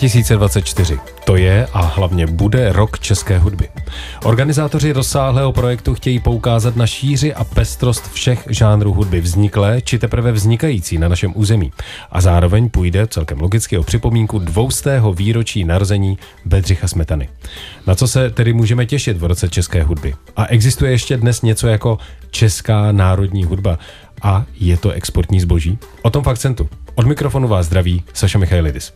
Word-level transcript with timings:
2024. 0.00 0.98
To 1.24 1.36
je 1.36 1.66
a 1.72 1.80
hlavně 1.80 2.26
bude 2.26 2.72
rok 2.72 2.98
české 2.98 3.38
hudby. 3.38 3.68
Organizátoři 4.24 4.92
rozsáhlého 4.92 5.52
projektu 5.52 5.94
chtějí 5.94 6.20
poukázat 6.20 6.76
na 6.76 6.86
šíři 6.86 7.34
a 7.34 7.44
pestrost 7.44 8.12
všech 8.12 8.44
žánrů 8.50 8.92
hudby 8.92 9.20
vzniklé 9.20 9.80
či 9.82 9.98
teprve 9.98 10.32
vznikající 10.32 10.98
na 10.98 11.08
našem 11.08 11.32
území. 11.36 11.72
A 12.12 12.20
zároveň 12.20 12.70
půjde 12.70 13.06
celkem 13.06 13.40
logicky 13.40 13.78
o 13.78 13.82
připomínku 13.82 14.38
dvoustého 14.38 15.12
výročí 15.12 15.64
narození 15.64 16.18
Bedřicha 16.44 16.88
Smetany. 16.88 17.28
Na 17.86 17.94
co 17.94 18.08
se 18.08 18.30
tedy 18.30 18.52
můžeme 18.52 18.86
těšit 18.86 19.16
v 19.16 19.24
roce 19.24 19.48
české 19.48 19.82
hudby? 19.82 20.14
A 20.36 20.46
existuje 20.46 20.90
ještě 20.90 21.16
dnes 21.16 21.42
něco 21.42 21.68
jako 21.68 21.98
česká 22.30 22.92
národní 22.92 23.44
hudba? 23.44 23.78
A 24.22 24.44
je 24.60 24.76
to 24.76 24.90
exportní 24.90 25.40
zboží? 25.40 25.78
O 26.02 26.10
tom 26.10 26.24
v 26.24 26.28
akcentu. 26.28 26.68
Od 26.94 27.06
mikrofonu 27.06 27.48
vás 27.48 27.66
zdraví 27.66 28.04
Saša 28.12 28.38
Michailidis. 28.38 28.92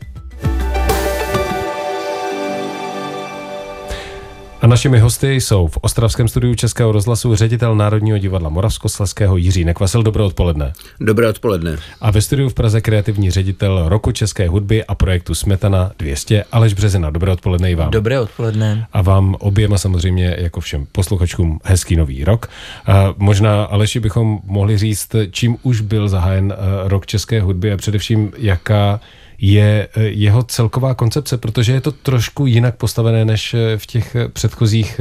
A 4.64 4.66
našimi 4.66 4.98
hosty 4.98 5.34
jsou 5.34 5.66
v 5.66 5.78
Ostravském 5.80 6.28
studiu 6.28 6.54
Českého 6.54 6.92
rozhlasu 6.92 7.34
ředitel 7.34 7.76
Národního 7.76 8.18
divadla 8.18 8.48
Moravskoslezského 8.48 9.36
Jiří 9.36 9.64
Nekvasel. 9.64 10.02
Dobré 10.02 10.22
odpoledne. 10.22 10.72
Dobré 11.00 11.28
odpoledne. 11.28 11.76
A 12.00 12.10
ve 12.10 12.20
studiu 12.20 12.48
v 12.48 12.54
Praze 12.54 12.80
kreativní 12.80 13.30
ředitel 13.30 13.88
roku 13.88 14.12
české 14.12 14.48
hudby 14.48 14.84
a 14.84 14.94
projektu 14.94 15.34
Smetana 15.34 15.92
200 15.98 16.44
Aleš 16.52 16.74
Březina. 16.74 17.10
Dobré 17.10 17.32
odpoledne 17.32 17.70
i 17.70 17.74
vám. 17.74 17.90
Dobré 17.90 18.20
odpoledne. 18.20 18.86
A 18.92 19.02
vám 19.02 19.36
oběma 19.38 19.78
samozřejmě, 19.78 20.36
jako 20.38 20.60
všem 20.60 20.86
posluchačkům, 20.92 21.60
hezký 21.64 21.96
nový 21.96 22.24
rok. 22.24 22.48
A 22.86 23.14
možná, 23.16 23.64
Aleši, 23.64 24.00
bychom 24.00 24.38
mohli 24.44 24.78
říct, 24.78 25.16
čím 25.30 25.56
už 25.62 25.80
byl 25.80 26.08
zahájen 26.08 26.54
eh, 26.56 26.88
rok 26.88 27.06
české 27.06 27.40
hudby 27.40 27.72
a 27.72 27.76
především 27.76 28.32
jaká 28.38 29.00
je 29.44 29.88
eh, 29.94 30.02
jeho 30.02 30.42
celková 30.42 30.94
koncepce, 30.94 31.38
protože 31.38 31.72
je 31.72 31.80
to 31.80 31.92
trošku 31.92 32.46
jinak 32.46 32.76
postavené 32.76 33.24
než 33.24 33.54
eh, 33.54 33.78
v 33.78 33.86
těch 33.86 34.14
eh, 34.14 34.28
předchozích, 34.28 35.00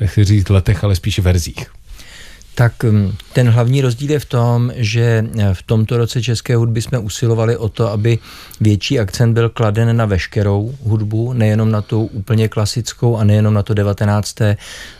nechci 0.00 0.24
říct 0.24 0.48
letech, 0.48 0.84
ale 0.84 0.96
spíše 0.96 1.22
verzích. 1.22 1.66
Tak 2.54 2.84
hm, 2.84 3.14
ten 3.38 3.50
hlavní 3.50 3.80
rozdíl 3.80 4.10
je 4.10 4.18
v 4.18 4.24
tom, 4.24 4.72
že 4.76 5.24
v 5.52 5.62
tomto 5.62 5.96
roce 5.96 6.22
české 6.22 6.56
hudby 6.56 6.82
jsme 6.82 6.98
usilovali 6.98 7.56
o 7.56 7.68
to, 7.68 7.90
aby 7.90 8.18
větší 8.60 9.00
akcent 9.00 9.34
byl 9.34 9.48
kladen 9.48 9.96
na 9.96 10.06
veškerou 10.06 10.74
hudbu, 10.82 11.32
nejenom 11.32 11.70
na 11.70 11.82
tu 11.82 12.04
úplně 12.04 12.48
klasickou 12.48 13.16
a 13.16 13.24
nejenom 13.24 13.54
na 13.54 13.62
to 13.62 13.74
19. 13.74 14.36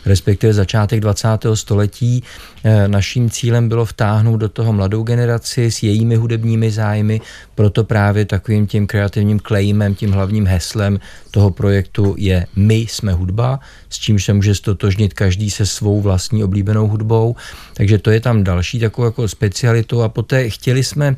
respektive 0.05 0.53
začátek 0.53 0.99
20. 0.99 1.27
století. 1.53 2.23
Eh, 2.63 2.87
naším 2.87 3.29
cílem 3.29 3.69
bylo 3.69 3.85
vtáhnout 3.85 4.39
do 4.39 4.49
toho 4.49 4.73
mladou 4.73 5.03
generaci 5.03 5.71
s 5.71 5.83
jejími 5.83 6.15
hudebními 6.15 6.71
zájmy, 6.71 7.21
proto 7.55 7.83
právě 7.83 8.25
takovým 8.25 8.67
tím 8.67 8.87
kreativním 8.87 9.39
claimem, 9.39 9.95
tím 9.95 10.11
hlavním 10.11 10.47
heslem 10.47 10.99
toho 11.31 11.51
projektu 11.51 12.15
je 12.17 12.45
My 12.55 12.75
jsme 12.75 13.13
hudba, 13.13 13.59
s 13.89 13.99
čímž 13.99 14.25
se 14.25 14.33
může 14.33 14.55
stotožnit 14.55 15.13
každý 15.13 15.49
se 15.49 15.65
svou 15.65 16.01
vlastní 16.01 16.43
oblíbenou 16.43 16.87
hudbou. 16.87 17.35
Takže 17.73 17.97
to 17.97 18.11
je 18.11 18.19
tam 18.29 18.43
další 18.43 18.79
takovou 18.79 19.05
jako 19.05 19.27
specialitou 19.27 20.01
a 20.01 20.09
poté 20.09 20.49
chtěli 20.49 20.83
jsme 20.83 21.15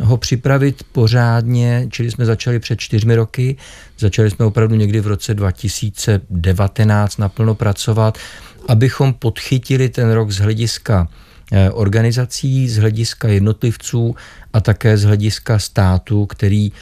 ho 0.00 0.16
připravit 0.16 0.82
pořádně, 0.92 1.86
čili 1.90 2.10
jsme 2.10 2.24
začali 2.24 2.58
před 2.58 2.80
čtyřmi 2.80 3.14
roky, 3.14 3.56
začali 3.98 4.30
jsme 4.30 4.44
opravdu 4.44 4.74
někdy 4.74 5.00
v 5.00 5.06
roce 5.06 5.34
2019 5.34 7.16
naplno 7.16 7.54
pracovat, 7.54 8.18
abychom 8.68 9.12
podchytili 9.12 9.88
ten 9.88 10.12
rok 10.12 10.30
z 10.30 10.38
hlediska 10.38 11.08
eh, 11.52 11.70
organizací, 11.70 12.68
z 12.68 12.76
hlediska 12.78 13.28
jednotlivců 13.28 14.16
a 14.52 14.60
také 14.60 14.96
z 14.96 15.04
hlediska 15.04 15.58
státu, 15.58 16.26
který 16.26 16.72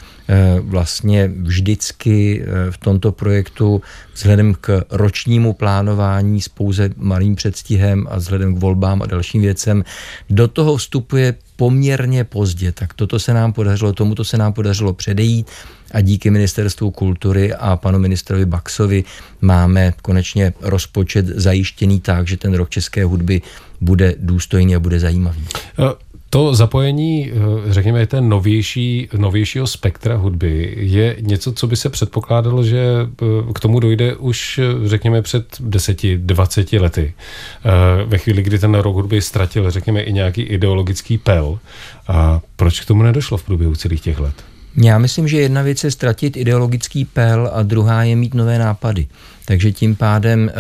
vlastně 0.60 1.31
vždycky 1.37 2.43
eh, 2.43 2.70
v 2.70 2.78
tomto 2.78 3.12
projektu 3.12 3.82
vzhledem 4.15 4.54
k 4.60 4.84
ročnímu 4.91 5.53
plánování 5.53 6.41
s 6.41 6.48
pouze 6.48 6.91
malým 6.97 7.37
předstihem 7.37 8.06
a 8.10 8.16
vzhledem 8.16 8.54
k 8.54 8.59
volbám 8.59 9.03
a 9.03 9.06
dalším 9.06 9.43
věcem 9.43 9.84
do 10.31 10.48
toho 10.48 10.76
vstupuje 10.76 11.34
poměrně 11.56 12.25
pozdě. 12.25 12.72
Tak 12.72 12.94
toto 12.94 13.19
se 13.19 13.34
nám 13.34 13.53
podařilo, 13.53 13.93
tomuto 13.93 14.25
se 14.25 14.38
nám 14.38 14.53
podařilo 14.53 14.93
předejít 14.93 15.47
a 15.93 16.00
díky 16.00 16.31
ministerstvu 16.31 16.91
kultury 16.91 17.54
a 17.54 17.76
panu 17.76 17.99
ministrovi 17.99 18.47
Baxovi 18.47 19.04
máme 19.41 19.93
konečně 20.03 20.53
rozpočet 20.60 21.26
zajištěný 21.26 22.00
tak, 22.00 22.28
že 22.28 22.37
ten 22.37 22.54
rok 22.54 22.70
české 22.70 23.04
hudby 23.04 23.43
bude 23.81 24.14
důstojný 24.19 24.76
a 24.76 24.81
bude 24.81 25.00
zajímavý. 25.00 25.44
To 26.32 26.54
zapojení, 26.54 27.31
eh, 27.31 27.72
řekněme, 27.72 28.06
té 28.06 28.20
novější, 28.20 29.09
novějšího 29.16 29.66
spektra 29.66 30.16
hudby 30.16 30.75
je 30.78 31.16
něco, 31.20 31.53
co 31.53 31.66
by 31.66 31.76
se 31.76 31.88
předpokládalo, 31.88 32.65
že 32.65 32.78
eh, 32.78 33.53
k 33.54 33.60
tomu 33.60 33.81
dojde 33.81 34.16
už, 34.16 34.59
eh, 34.59 34.88
řekněme, 34.88 35.22
před 35.22 35.56
10-20 35.60 36.78
lety. 36.78 37.15
Ve 38.06 38.19
chvíli, 38.19 38.43
kdy 38.43 38.59
ten 38.59 38.75
rok 38.75 38.94
hudby 38.94 39.22
ztratil, 39.22 39.70
řekněme, 39.70 40.03
i 40.03 40.12
nějaký 40.12 40.43
ideologický 40.43 41.19
pel. 41.19 41.59
A 42.09 42.41
proč 42.56 42.81
k 42.81 42.87
tomu 42.87 43.03
nedošlo 43.03 43.37
v 43.37 43.44
průběhu 43.44 43.75
celých 43.75 44.00
těch 44.00 44.19
let? 44.19 44.51
Já 44.76 44.98
myslím, 44.98 45.28
že 45.28 45.40
jedna 45.40 45.62
věc 45.62 45.84
je 45.84 45.90
ztratit 45.90 46.36
ideologický 46.36 47.04
pel 47.04 47.50
a 47.52 47.62
druhá 47.62 48.02
je 48.02 48.16
mít 48.16 48.34
nové 48.34 48.58
nápady. 48.58 49.06
Takže 49.44 49.72
tím 49.72 49.96
pádem, 49.96 50.50
eh, 50.50 50.54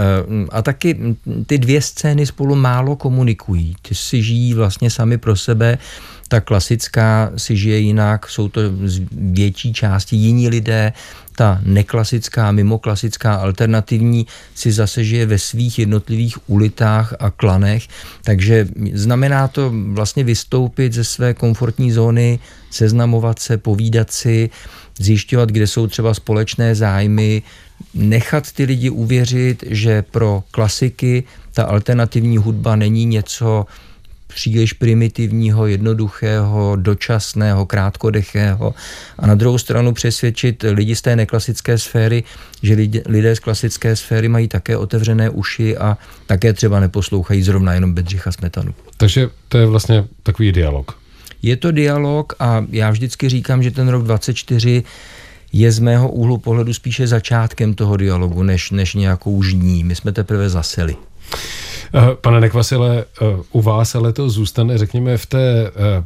a 0.50 0.62
taky 0.62 1.16
ty 1.46 1.58
dvě 1.58 1.82
scény 1.82 2.26
spolu 2.26 2.54
málo 2.54 2.96
komunikují. 2.96 3.74
Ty 3.82 3.94
si 3.94 4.22
žijí 4.22 4.54
vlastně 4.54 4.90
sami 4.90 5.18
pro 5.18 5.36
sebe, 5.36 5.78
ta 6.32 6.40
klasická 6.40 7.32
si 7.36 7.56
žije 7.56 7.78
jinak, 7.78 8.28
jsou 8.28 8.48
to 8.48 8.60
z 8.84 9.02
větší 9.12 9.72
části 9.72 10.16
jiní 10.16 10.48
lidé, 10.48 10.92
ta 11.36 11.60
neklasická, 11.64 12.52
mimoklasická, 12.52 13.34
alternativní 13.34 14.26
si 14.54 14.72
zase 14.72 15.04
žije 15.04 15.26
ve 15.26 15.38
svých 15.38 15.78
jednotlivých 15.78 16.48
ulitách 16.48 17.14
a 17.20 17.30
klanech, 17.30 17.84
takže 18.24 18.68
znamená 18.92 19.48
to 19.48 19.72
vlastně 19.92 20.24
vystoupit 20.24 20.92
ze 20.92 21.04
své 21.04 21.34
komfortní 21.34 21.92
zóny, 21.92 22.38
seznamovat 22.70 23.38
se, 23.38 23.58
povídat 23.58 24.10
si, 24.10 24.50
zjišťovat, 24.98 25.48
kde 25.48 25.66
jsou 25.66 25.86
třeba 25.86 26.14
společné 26.14 26.74
zájmy, 26.74 27.42
nechat 27.94 28.52
ty 28.52 28.64
lidi 28.64 28.90
uvěřit, 28.90 29.64
že 29.68 30.02
pro 30.02 30.44
klasiky 30.50 31.24
ta 31.52 31.64
alternativní 31.64 32.36
hudba 32.36 32.76
není 32.76 33.04
něco 33.04 33.66
příliš 34.34 34.72
primitivního, 34.72 35.66
jednoduchého, 35.66 36.76
dočasného, 36.76 37.66
krátkodechého 37.66 38.74
a 39.18 39.26
na 39.26 39.34
druhou 39.34 39.58
stranu 39.58 39.92
přesvědčit 39.92 40.64
lidi 40.72 40.96
z 40.96 41.02
té 41.02 41.16
neklasické 41.16 41.78
sféry, 41.78 42.24
že 42.62 42.76
lidé 43.06 43.36
z 43.36 43.38
klasické 43.38 43.96
sféry 43.96 44.28
mají 44.28 44.48
také 44.48 44.76
otevřené 44.76 45.30
uši 45.30 45.76
a 45.76 45.98
také 46.26 46.52
třeba 46.52 46.80
neposlouchají 46.80 47.42
zrovna 47.42 47.74
jenom 47.74 47.94
Bedřicha 47.94 48.32
Smetanu. 48.32 48.74
Takže 48.96 49.28
to 49.48 49.58
je 49.58 49.66
vlastně 49.66 50.04
takový 50.22 50.52
dialog. 50.52 50.98
Je 51.42 51.56
to 51.56 51.72
dialog 51.72 52.32
a 52.38 52.64
já 52.70 52.90
vždycky 52.90 53.28
říkám, 53.28 53.62
že 53.62 53.70
ten 53.70 53.88
rok 53.88 54.04
24 54.04 54.82
je 55.52 55.72
z 55.72 55.78
mého 55.78 56.08
úhlu 56.08 56.38
pohledu 56.38 56.74
spíše 56.74 57.06
začátkem 57.06 57.74
toho 57.74 57.96
dialogu, 57.96 58.42
než, 58.42 58.70
než 58.70 58.94
nějakou 58.94 59.42
žní. 59.42 59.84
My 59.84 59.94
jsme 59.94 60.12
teprve 60.12 60.48
zaseli. 60.48 60.96
Eh, 61.94 62.16
pane 62.20 62.40
Nekvasile, 62.40 63.04
eh, 63.04 63.24
u 63.52 63.62
vás 63.62 63.94
ale 63.94 64.12
to 64.12 64.30
zůstane, 64.30 64.78
řekněme, 64.78 65.16
v 65.16 65.26
té 65.26 65.66
eh, 65.66 66.04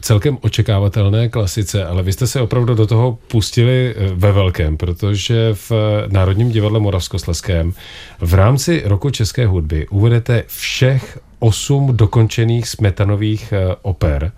celkem 0.00 0.38
očekávatelné 0.40 1.28
klasice, 1.28 1.84
ale 1.84 2.02
vy 2.02 2.12
jste 2.12 2.26
se 2.26 2.40
opravdu 2.40 2.74
do 2.74 2.86
toho 2.86 3.18
pustili 3.28 3.94
ve 4.14 4.32
velkém, 4.32 4.76
protože 4.76 5.54
v 5.54 5.72
Národním 6.08 6.50
divadle 6.50 6.80
Moravskosleském 6.80 7.72
v 8.20 8.34
rámci 8.34 8.82
roku 8.84 9.10
české 9.10 9.46
hudby 9.46 9.88
uvedete 9.88 10.44
všech 10.46 11.18
osm 11.38 11.96
dokončených 11.96 12.68
smetanových 12.68 13.54
oper. 13.82 14.32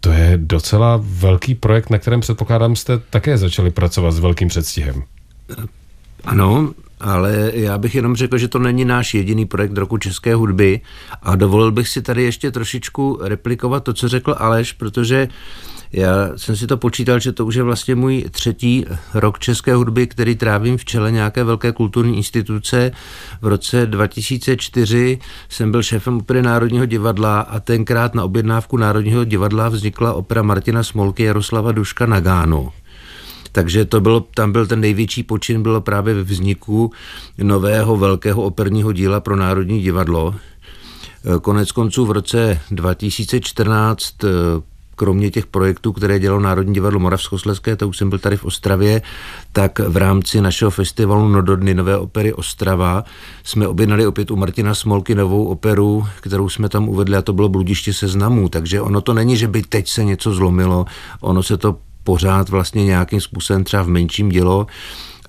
To 0.00 0.12
je 0.12 0.32
docela 0.36 1.00
velký 1.02 1.54
projekt, 1.54 1.90
na 1.90 1.98
kterém 1.98 2.20
předpokládám 2.20 2.76
jste 2.76 2.98
také 2.98 3.38
začali 3.38 3.70
pracovat 3.70 4.10
s 4.10 4.18
velkým 4.18 4.48
předstihem. 4.48 5.02
Ano, 6.24 6.72
ale 7.00 7.50
já 7.54 7.78
bych 7.78 7.94
jenom 7.94 8.16
řekl, 8.16 8.38
že 8.38 8.48
to 8.48 8.58
není 8.58 8.84
náš 8.84 9.14
jediný 9.14 9.46
projekt 9.46 9.78
roku 9.78 9.98
české 9.98 10.34
hudby 10.34 10.80
a 11.22 11.36
dovolil 11.36 11.72
bych 11.72 11.88
si 11.88 12.02
tady 12.02 12.22
ještě 12.22 12.50
trošičku 12.50 13.18
replikovat 13.22 13.84
to, 13.84 13.92
co 13.92 14.08
řekl 14.08 14.34
Aleš, 14.38 14.72
protože 14.72 15.28
já 15.92 16.30
jsem 16.36 16.56
si 16.56 16.66
to 16.66 16.76
počítal, 16.76 17.18
že 17.18 17.32
to 17.32 17.46
už 17.46 17.54
je 17.54 17.62
vlastně 17.62 17.94
můj 17.94 18.24
třetí 18.30 18.84
rok 19.14 19.38
české 19.38 19.74
hudby, 19.74 20.06
který 20.06 20.36
trávím 20.36 20.76
v 20.76 20.84
čele 20.84 21.12
nějaké 21.12 21.44
velké 21.44 21.72
kulturní 21.72 22.16
instituce. 22.16 22.90
V 23.42 23.46
roce 23.46 23.86
2004 23.86 25.18
jsem 25.48 25.70
byl 25.70 25.82
šéfem 25.82 26.16
opery 26.16 26.42
Národního 26.42 26.86
divadla 26.86 27.40
a 27.40 27.60
tenkrát 27.60 28.14
na 28.14 28.24
objednávku 28.24 28.76
Národního 28.76 29.24
divadla 29.24 29.68
vznikla 29.68 30.12
opera 30.12 30.42
Martina 30.42 30.82
Smolky 30.82 31.22
Jaroslava 31.22 31.72
Duška 31.72 32.06
Nagánu. 32.06 32.72
Takže 33.56 33.84
to 33.84 34.00
bylo, 34.00 34.20
tam 34.20 34.52
byl 34.52 34.66
ten 34.66 34.80
největší 34.80 35.22
počin, 35.22 35.62
bylo 35.62 35.80
právě 35.80 36.14
ve 36.14 36.22
vzniku 36.22 36.92
nového 37.42 37.96
velkého 37.96 38.42
operního 38.42 38.92
díla 38.92 39.20
pro 39.20 39.36
Národní 39.36 39.80
divadlo. 39.80 40.34
Konec 41.42 41.72
konců 41.72 42.06
v 42.06 42.10
roce 42.10 42.60
2014 42.70 44.14
kromě 44.96 45.30
těch 45.30 45.46
projektů, 45.46 45.92
které 45.92 46.18
dělalo 46.18 46.40
Národní 46.40 46.74
divadlo 46.74 47.00
Moravskoslezské, 47.00 47.76
to 47.76 47.88
už 47.88 47.96
jsem 47.96 48.10
byl 48.10 48.18
tady 48.18 48.36
v 48.36 48.44
Ostravě, 48.44 49.02
tak 49.52 49.78
v 49.78 49.96
rámci 49.96 50.40
našeho 50.40 50.70
festivalu 50.70 51.28
No 51.28 51.42
do 51.42 51.56
Dny 51.56 51.74
Nové 51.74 51.98
opery 51.98 52.32
Ostrava 52.32 53.04
jsme 53.44 53.68
objednali 53.68 54.06
opět 54.06 54.30
u 54.30 54.36
Martina 54.36 54.74
Smolky 54.74 55.14
novou 55.14 55.44
operu, 55.44 56.06
kterou 56.20 56.48
jsme 56.48 56.68
tam 56.68 56.88
uvedli 56.88 57.16
a 57.16 57.22
to 57.22 57.32
bylo 57.32 57.48
Bludiště 57.48 57.92
seznamů. 57.92 58.48
Takže 58.48 58.80
ono 58.80 59.00
to 59.00 59.14
není, 59.14 59.36
že 59.36 59.48
by 59.48 59.62
teď 59.62 59.88
se 59.88 60.04
něco 60.04 60.32
zlomilo, 60.32 60.84
ono 61.20 61.42
se 61.42 61.56
to 61.56 61.85
pořád 62.06 62.48
vlastně 62.48 62.84
nějakým 62.84 63.20
způsobem 63.20 63.64
třeba 63.64 63.82
v 63.82 63.88
menším 63.88 64.28
dělo 64.28 64.66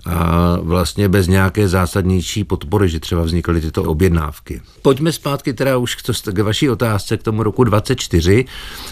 a 0.08 0.58
vlastně 0.62 1.10
bez 1.10 1.28
nějaké 1.28 1.68
zásadnější 1.68 2.44
podpory, 2.44 2.90
že 2.90 3.00
třeba 3.00 3.22
vznikly 3.22 3.62
tyto 3.62 3.84
objednávky. 3.84 4.62
Pojďme 4.82 5.12
zpátky 5.12 5.54
teda 5.54 5.78
už 5.78 5.96
k 6.34 6.40
vaší 6.40 6.70
otázce, 6.70 7.18
k 7.18 7.24
tomu 7.24 7.44
roku 7.44 7.64
24. 7.64 8.46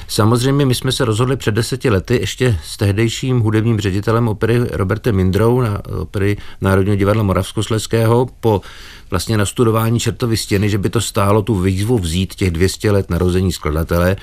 Samozřejmě 0.08 0.66
my 0.66 0.76
jsme 0.76 0.92
se 0.92 1.06
rozhodli 1.06 1.38
před 1.38 1.56
deseti 1.56 1.90
lety 1.90 2.16
ještě 2.16 2.60
s 2.64 2.78
tehdejším 2.78 3.40
hudebním 3.40 3.80
ředitelem 3.80 4.28
opery 4.28 4.62
Robertem 4.72 5.16
Mindrou 5.16 5.62
na 5.62 5.82
opery 6.02 6.38
Národního 6.62 6.96
divadla 6.96 7.24
Moravskosleského 7.24 8.28
po 8.40 8.62
vlastně 9.10 9.38
na 9.38 9.46
studování 9.46 10.00
čertovy 10.00 10.38
stěny, 10.38 10.70
že 10.70 10.78
by 10.78 10.90
to 10.90 11.02
stálo 11.02 11.42
tu 11.42 11.56
výzvu 11.56 11.98
vzít 11.98 12.36
těch 12.36 12.52
200 12.52 12.92
let 12.92 13.10
narození 13.10 13.52
skladatele 13.52 14.16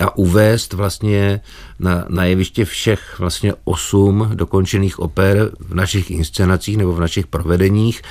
a 0.00 0.18
uvést 0.18 0.72
vlastně 0.72 1.40
na, 1.78 2.04
na 2.08 2.24
jeviště 2.24 2.64
všech 2.64 3.18
vlastně 3.18 3.54
osm 3.64 4.30
dokončených 4.34 4.98
oper 4.98 5.50
v 5.58 5.74
našich 5.74 6.10
inscenacích 6.10 6.37
nebo 6.76 6.92
v 6.92 7.00
našich 7.00 7.26
provedeních 7.26 8.02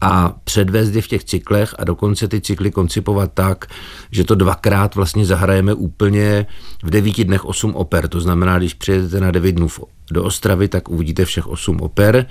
a 0.00 0.34
předvést 0.44 0.94
je 0.94 1.02
v 1.02 1.08
těch 1.08 1.24
cyklech 1.24 1.74
a 1.78 1.84
dokonce 1.84 2.28
ty 2.28 2.40
cykly 2.40 2.70
koncipovat 2.70 3.32
tak, 3.34 3.66
že 4.10 4.24
to 4.24 4.34
dvakrát 4.34 4.94
vlastně 4.94 5.26
zahrajeme 5.26 5.74
úplně 5.74 6.46
v 6.82 6.90
devíti 6.90 7.24
dnech 7.24 7.44
osm 7.44 7.74
oper. 7.74 8.08
To 8.08 8.20
znamená, 8.20 8.58
když 8.58 8.74
přijedete 8.74 9.20
na 9.20 9.30
devět 9.30 9.52
dnů 9.52 9.68
do 10.10 10.24
Ostravy, 10.24 10.68
tak 10.68 10.88
uvidíte 10.88 11.24
všech 11.24 11.46
osm 11.46 11.80
oper. 11.80 12.26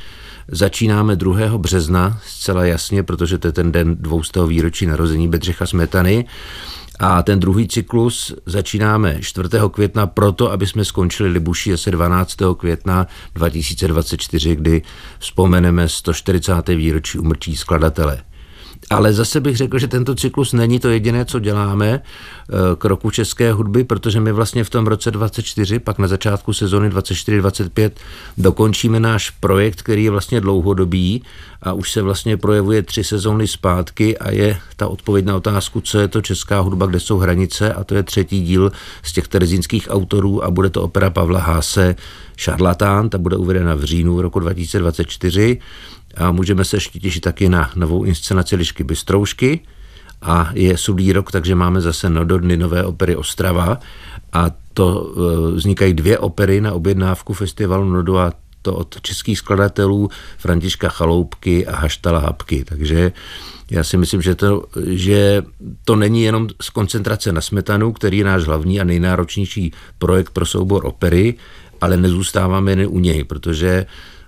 Začínáme 0.48 1.16
2. 1.16 1.58
března, 1.58 2.20
zcela 2.26 2.66
jasně, 2.66 3.04
protože 3.04 3.38
to 3.38 3.48
je 3.48 3.52
ten 3.52 3.72
den 3.72 3.96
200. 4.00 4.46
výročí 4.48 4.86
narození 4.86 5.28
Bedřicha 5.28 5.66
Smetany. 5.66 6.26
A 7.00 7.24
ten 7.24 7.40
druhý 7.40 7.68
cyklus 7.68 8.34
začínáme 8.46 9.18
4. 9.22 9.50
května 9.72 10.08
proto, 10.08 10.52
aby 10.52 10.68
jsme 10.68 10.86
skončili 10.86 11.30
Libuší 11.30 11.74
asi 11.74 11.92
12. 11.92 12.38
května 12.58 13.08
2024, 13.34 14.56
kdy 14.56 14.82
vzpomeneme 15.20 15.90
140. 15.90 16.70
výročí 16.70 17.20
umrtí 17.20 17.56
skladatele. 17.56 18.27
Ale 18.90 19.14
zase 19.14 19.42
bych 19.42 19.58
řekl, 19.58 19.80
že 19.80 19.88
tento 19.88 20.16
cyklus 20.16 20.54
není 20.54 20.80
to 20.80 20.90
jediné, 20.90 21.26
co 21.26 21.40
děláme 21.40 22.02
eh, 22.02 22.54
k 22.78 22.86
roku 22.86 23.12
české 23.12 23.52
hudby, 23.52 23.84
protože 23.84 24.20
my 24.20 24.32
vlastně 24.32 24.64
v 24.64 24.70
tom 24.70 24.88
roce 24.88 25.12
24, 25.12 25.80
pak 25.80 26.00
na 26.00 26.08
začátku 26.08 26.54
sezony 26.54 26.90
24-25 26.90 27.92
dokončíme 28.38 29.00
náš 29.00 29.30
projekt, 29.30 29.82
který 29.82 30.04
je 30.04 30.12
vlastně 30.12 30.42
dlouhodobý 30.42 31.24
a 31.62 31.74
už 31.74 31.92
se 31.92 32.02
vlastně 32.02 32.38
projevuje 32.38 32.84
tři 32.84 33.04
sezóny 33.04 33.48
zpátky 33.48 34.18
a 34.18 34.32
je 34.32 34.58
ta 34.76 34.88
odpověď 34.88 35.26
na 35.26 35.36
otázku, 35.36 35.82
co 35.82 36.00
je 36.00 36.08
to 36.08 36.22
česká 36.22 36.60
hudba, 36.60 36.86
kde 36.86 37.00
jsou 37.00 37.18
hranice 37.18 37.74
a 37.74 37.84
to 37.84 37.96
je 37.96 38.04
třetí 38.04 38.42
díl 38.42 38.72
z 39.04 39.14
těch 39.14 39.28
terezínských 39.28 39.88
autorů 39.92 40.44
a 40.44 40.52
bude 40.52 40.70
to 40.70 40.82
opera 40.82 41.10
Pavla 41.10 41.40
Háse 41.40 41.96
Šarlatán, 42.38 43.10
ta 43.10 43.18
bude 43.18 43.36
uvedena 43.36 43.76
v 43.76 43.84
říjnu 43.84 44.22
roku 44.22 44.40
2024 44.40 45.60
a 46.16 46.32
můžeme 46.32 46.66
se 46.66 46.78
ještě 46.78 47.00
těšit 47.00 47.24
taky 47.24 47.50
na 47.50 47.72
novou 47.76 48.04
inscenaci 48.04 48.56
Lišky 48.56 48.84
Bystroušky 48.84 49.60
a 50.22 50.50
je 50.54 50.78
sudý 50.78 51.14
rok, 51.14 51.32
takže 51.32 51.56
máme 51.56 51.82
zase 51.82 52.10
no 52.10 52.26
do 52.26 52.38
dny 52.38 52.58
nové 52.58 52.84
opery 52.84 53.16
Ostrava 53.16 53.80
a 54.34 54.52
to 54.74 55.14
e, 55.16 55.56
vznikají 55.56 55.94
dvě 55.94 56.20
opery 56.20 56.62
na 56.62 56.74
objednávku 56.74 57.34
festivalu 57.34 57.90
Nodu 57.90 58.20
a 58.20 58.34
to 58.62 58.76
od 58.76 59.02
českých 59.02 59.38
skladatelů 59.38 60.10
Františka 60.38 60.90
Chaloupky 60.90 61.68
a 61.68 61.76
Haštala 61.76 62.20
Hapky. 62.20 62.66
Takže 62.66 63.12
já 63.72 63.84
si 63.84 63.98
myslím, 63.98 64.22
že 64.22 64.36
to, 64.36 64.64
že 64.86 65.44
to 65.86 65.96
není 65.96 66.24
jenom 66.24 66.48
z 66.62 66.70
koncentrace 66.70 67.32
na 67.32 67.42
smetanu, 67.42 67.94
který 67.94 68.18
je 68.18 68.24
náš 68.24 68.44
hlavní 68.44 68.80
a 68.80 68.84
nejnáročnější 68.84 69.74
projekt 69.98 70.30
pro 70.30 70.46
soubor 70.46 70.86
opery, 70.86 71.36
ale 71.82 71.98
nezůstáváme 71.98 72.72
jen 72.72 72.88
u 72.90 73.00
něj, 73.00 73.24
protože 73.24 73.86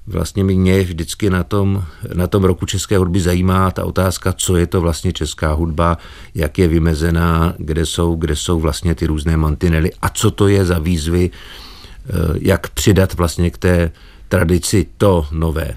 vlastně 0.09 0.43
mě 0.43 0.81
vždycky 0.81 1.29
na 1.29 1.43
tom, 1.43 1.83
na 2.13 2.27
tom 2.27 2.43
roku 2.43 2.65
české 2.65 2.97
hudby 2.97 3.19
zajímá 3.19 3.71
ta 3.71 3.85
otázka, 3.85 4.33
co 4.33 4.57
je 4.57 4.67
to 4.67 4.81
vlastně 4.81 5.13
česká 5.13 5.53
hudba, 5.53 5.97
jak 6.35 6.57
je 6.57 6.67
vymezená, 6.67 7.53
kde 7.57 7.85
jsou, 7.85 8.15
kde 8.15 8.35
jsou 8.35 8.59
vlastně 8.59 8.95
ty 8.95 9.05
různé 9.05 9.37
mantinely 9.37 9.91
a 10.01 10.09
co 10.09 10.31
to 10.31 10.47
je 10.47 10.65
za 10.65 10.79
výzvy, 10.79 11.29
eh, 11.29 12.11
jak 12.41 12.69
přidat 12.69 13.13
vlastně 13.13 13.49
k 13.49 13.57
té 13.57 13.91
tradici 14.29 14.87
to 14.97 15.27
nové. 15.31 15.75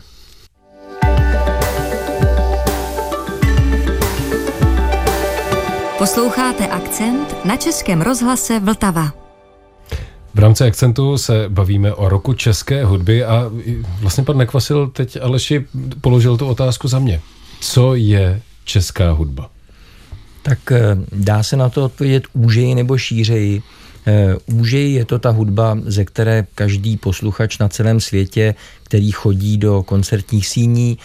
Posloucháte 5.99 6.67
akcent 6.67 7.45
na 7.45 7.57
Českém 7.57 8.03
rozhlase 8.03 8.61
Vltava. 8.61 9.22
V 10.35 10.39
rámci 10.39 10.65
akcentu 10.65 11.19
se 11.19 11.45
bavíme 11.49 11.95
o 11.95 12.09
roku 12.09 12.33
české 12.33 12.85
hudby 12.85 13.25
a 13.25 13.51
vlastně 14.01 14.25
pan 14.25 14.39
Nekvasil 14.39 14.89
teď 14.89 15.19
Aleši 15.23 15.67
položil 16.01 16.37
tu 16.37 16.47
otázku 16.47 16.89
za 16.89 16.99
mě. 16.99 17.21
Co 17.61 17.95
je 17.95 18.43
česká 18.65 19.11
hudba? 19.11 19.51
Tak 20.43 20.73
eh, 20.73 20.81
dá 21.13 21.43
se 21.43 21.57
na 21.57 21.69
to 21.69 21.85
odpovědět 21.85 22.25
úžeji 22.33 22.75
nebo 22.75 22.99
šířeji. 22.99 23.63
Eh, 24.07 24.37
úžeji 24.47 24.95
je 24.95 25.05
to 25.05 25.19
ta 25.19 25.31
hudba, 25.31 25.79
ze 25.85 26.05
které 26.05 26.47
každý 26.55 26.97
posluchač 26.97 27.59
na 27.59 27.69
celém 27.69 28.01
světě, 28.01 28.55
který 28.83 29.11
chodí 29.11 29.57
do 29.59 29.83
koncertních 29.83 30.47
síní, 30.47 30.99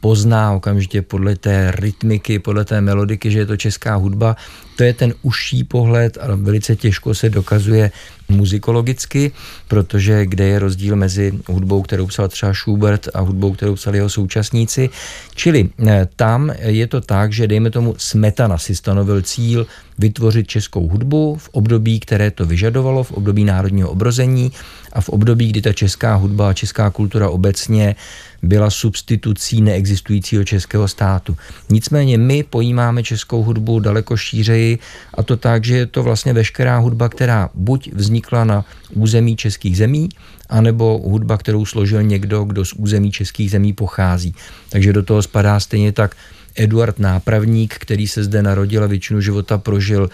pozná 0.00 0.52
okamžitě 0.52 1.02
podle 1.02 1.36
té 1.36 1.72
rytmiky, 1.74 2.38
podle 2.38 2.64
té 2.64 2.80
melodiky, 2.80 3.30
že 3.30 3.38
je 3.38 3.46
to 3.46 3.56
česká 3.56 3.94
hudba. 3.94 4.36
To 4.76 4.84
je 4.84 4.94
ten 4.94 5.14
užší 5.22 5.64
pohled, 5.64 6.18
ale 6.20 6.36
velice 6.36 6.76
těžko 6.76 7.14
se 7.14 7.30
dokazuje 7.30 7.90
muzikologicky, 8.28 9.32
protože 9.68 10.26
kde 10.26 10.44
je 10.44 10.58
rozdíl 10.58 10.96
mezi 10.96 11.32
hudbou, 11.48 11.82
kterou 11.82 12.06
psal 12.06 12.28
třeba 12.28 12.54
Schubert 12.54 13.08
a 13.14 13.20
hudbou, 13.20 13.52
kterou 13.52 13.74
psali 13.74 13.98
jeho 13.98 14.08
současníci. 14.08 14.90
Čili 15.34 15.70
eh, 15.86 16.08
tam 16.16 16.52
je 16.58 16.86
to 16.86 17.00
tak, 17.00 17.32
že 17.32 17.46
dejme 17.46 17.70
tomu 17.70 17.94
Smetana 17.98 18.58
si 18.58 18.74
stanovil 18.74 19.22
cíl 19.22 19.66
vytvořit 19.98 20.48
českou 20.48 20.88
hudbu 20.88 21.36
v 21.36 21.48
období, 21.48 22.00
které 22.00 22.30
to 22.30 22.46
vyžadovalo, 22.46 23.04
v 23.04 23.12
období 23.12 23.44
národního 23.44 23.90
obrození 23.90 24.52
a 24.92 25.00
v 25.00 25.08
období, 25.08 25.48
kdy 25.48 25.62
ta 25.62 25.72
česká 25.72 26.14
hudba 26.14 26.50
a 26.50 26.52
česká 26.52 26.90
kultura 26.90 27.28
obecně 27.28 27.96
byla 28.42 28.70
substitucí 28.70 29.60
neexistujícího 29.60 30.44
českého 30.44 30.88
státu. 30.88 31.36
Nicméně 31.70 32.18
my 32.18 32.42
pojímáme 32.42 33.02
českou 33.02 33.42
hudbu 33.42 33.80
daleko 33.80 34.16
šířeji 34.16 34.78
a 35.14 35.22
to 35.22 35.36
tak, 35.36 35.64
že 35.64 35.76
je 35.76 35.86
to 35.86 36.02
vlastně 36.02 36.32
veškerá 36.32 36.78
hudba, 36.78 37.08
která 37.08 37.50
buď 37.54 37.90
vznikla 37.92 38.44
na 38.44 38.64
území 38.94 39.36
českých 39.36 39.76
zemí, 39.76 40.08
anebo 40.48 41.00
hudba, 41.04 41.36
kterou 41.36 41.66
složil 41.66 42.02
někdo, 42.02 42.44
kdo 42.44 42.64
z 42.64 42.72
území 42.72 43.12
českých 43.12 43.50
zemí 43.50 43.72
pochází. 43.72 44.34
Takže 44.70 44.92
do 44.92 45.02
toho 45.02 45.22
spadá 45.22 45.60
stejně 45.60 45.92
tak 45.92 46.16
Eduard 46.58 46.98
Nápravník, 46.98 47.74
který 47.78 48.08
se 48.08 48.24
zde 48.24 48.42
narodil 48.42 48.84
a 48.84 48.86
většinu 48.86 49.20
života 49.20 49.58
prožil 49.58 50.10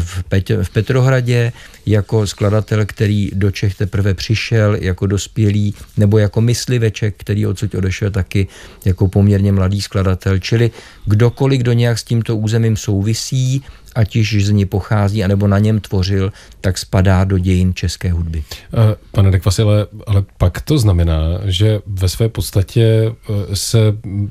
v, 0.00 0.24
Pet- 0.24 0.62
v 0.62 0.70
Petrohradě 0.70 1.52
jako 1.86 2.26
skladatel, 2.26 2.86
který 2.86 3.30
do 3.34 3.50
Čech 3.50 3.74
teprve 3.74 4.14
přišel 4.14 4.74
jako 4.74 5.06
dospělý, 5.06 5.74
nebo 5.96 6.18
jako 6.18 6.40
mysliveček, 6.40 7.14
který 7.16 7.46
odsud 7.46 7.74
odešel 7.74 8.10
taky 8.10 8.48
jako 8.84 9.08
poměrně 9.08 9.52
mladý 9.52 9.80
skladatel. 9.80 10.38
Čili 10.38 10.70
kdokoliv, 11.06 11.60
kdo 11.60 11.72
nějak 11.72 11.98
s 11.98 12.04
tímto 12.04 12.36
územím 12.36 12.76
souvisí, 12.76 13.62
ať 13.94 14.16
již 14.16 14.46
z 14.46 14.50
ní 14.50 14.66
pochází, 14.66 15.24
anebo 15.24 15.48
na 15.48 15.58
něm 15.58 15.80
tvořil, 15.80 16.32
tak 16.60 16.78
spadá 16.78 17.24
do 17.24 17.38
dějin 17.38 17.74
české 17.74 18.12
hudby. 18.12 18.44
Eh, 18.74 18.96
pane 19.10 19.30
Dekvasile, 19.30 19.86
ale 20.06 20.24
pak 20.38 20.60
to 20.60 20.78
znamená, 20.78 21.20
že 21.44 21.80
ve 21.86 22.08
své 22.08 22.28
podstatě 22.28 22.82
eh, 23.12 23.56
se 23.56 23.78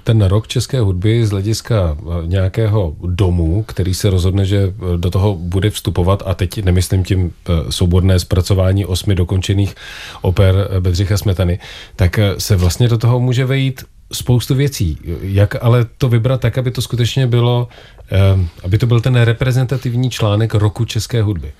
ten 0.04 0.22
rok 0.22 0.48
české 0.48 0.80
hudby 0.80 1.26
z 1.26 1.30
hlediska 1.30 1.98
eh, 2.00 2.28
nějakého 2.28 2.96
domu, 3.06 3.64
který 3.64 3.94
se 3.94 4.10
rozhodne, 4.10 4.46
že 4.46 4.74
do 4.98 5.10
toho 5.10 5.21
bude 5.36 5.70
vstupovat, 5.70 6.24
a 6.26 6.34
teď 6.34 6.64
nemyslím 6.64 7.04
tím 7.04 7.34
souborné 7.70 8.20
zpracování 8.20 8.86
osmi 8.86 9.16
dokončených 9.16 9.76
oper 10.22 10.56
Bedřicha 10.80 11.18
Smetany, 11.18 11.60
tak 11.96 12.20
se 12.38 12.56
vlastně 12.56 12.88
do 12.88 12.98
toho 12.98 13.20
může 13.20 13.46
vejít 13.46 13.84
spoustu 14.14 14.56
věcí. 14.56 14.98
Jak 15.22 15.64
ale 15.64 15.86
to 15.98 16.10
vybrat 16.10 16.42
tak, 16.42 16.58
aby 16.58 16.72
to 16.72 16.82
skutečně 16.82 17.28
bylo, 17.28 17.68
eh, 18.12 18.18
aby 18.64 18.78
to 18.78 18.88
byl 18.88 19.02
ten 19.02 19.16
reprezentativní 19.16 20.10
článek 20.10 20.54
roku 20.54 20.86
české 20.86 21.22
hudby? 21.22 21.52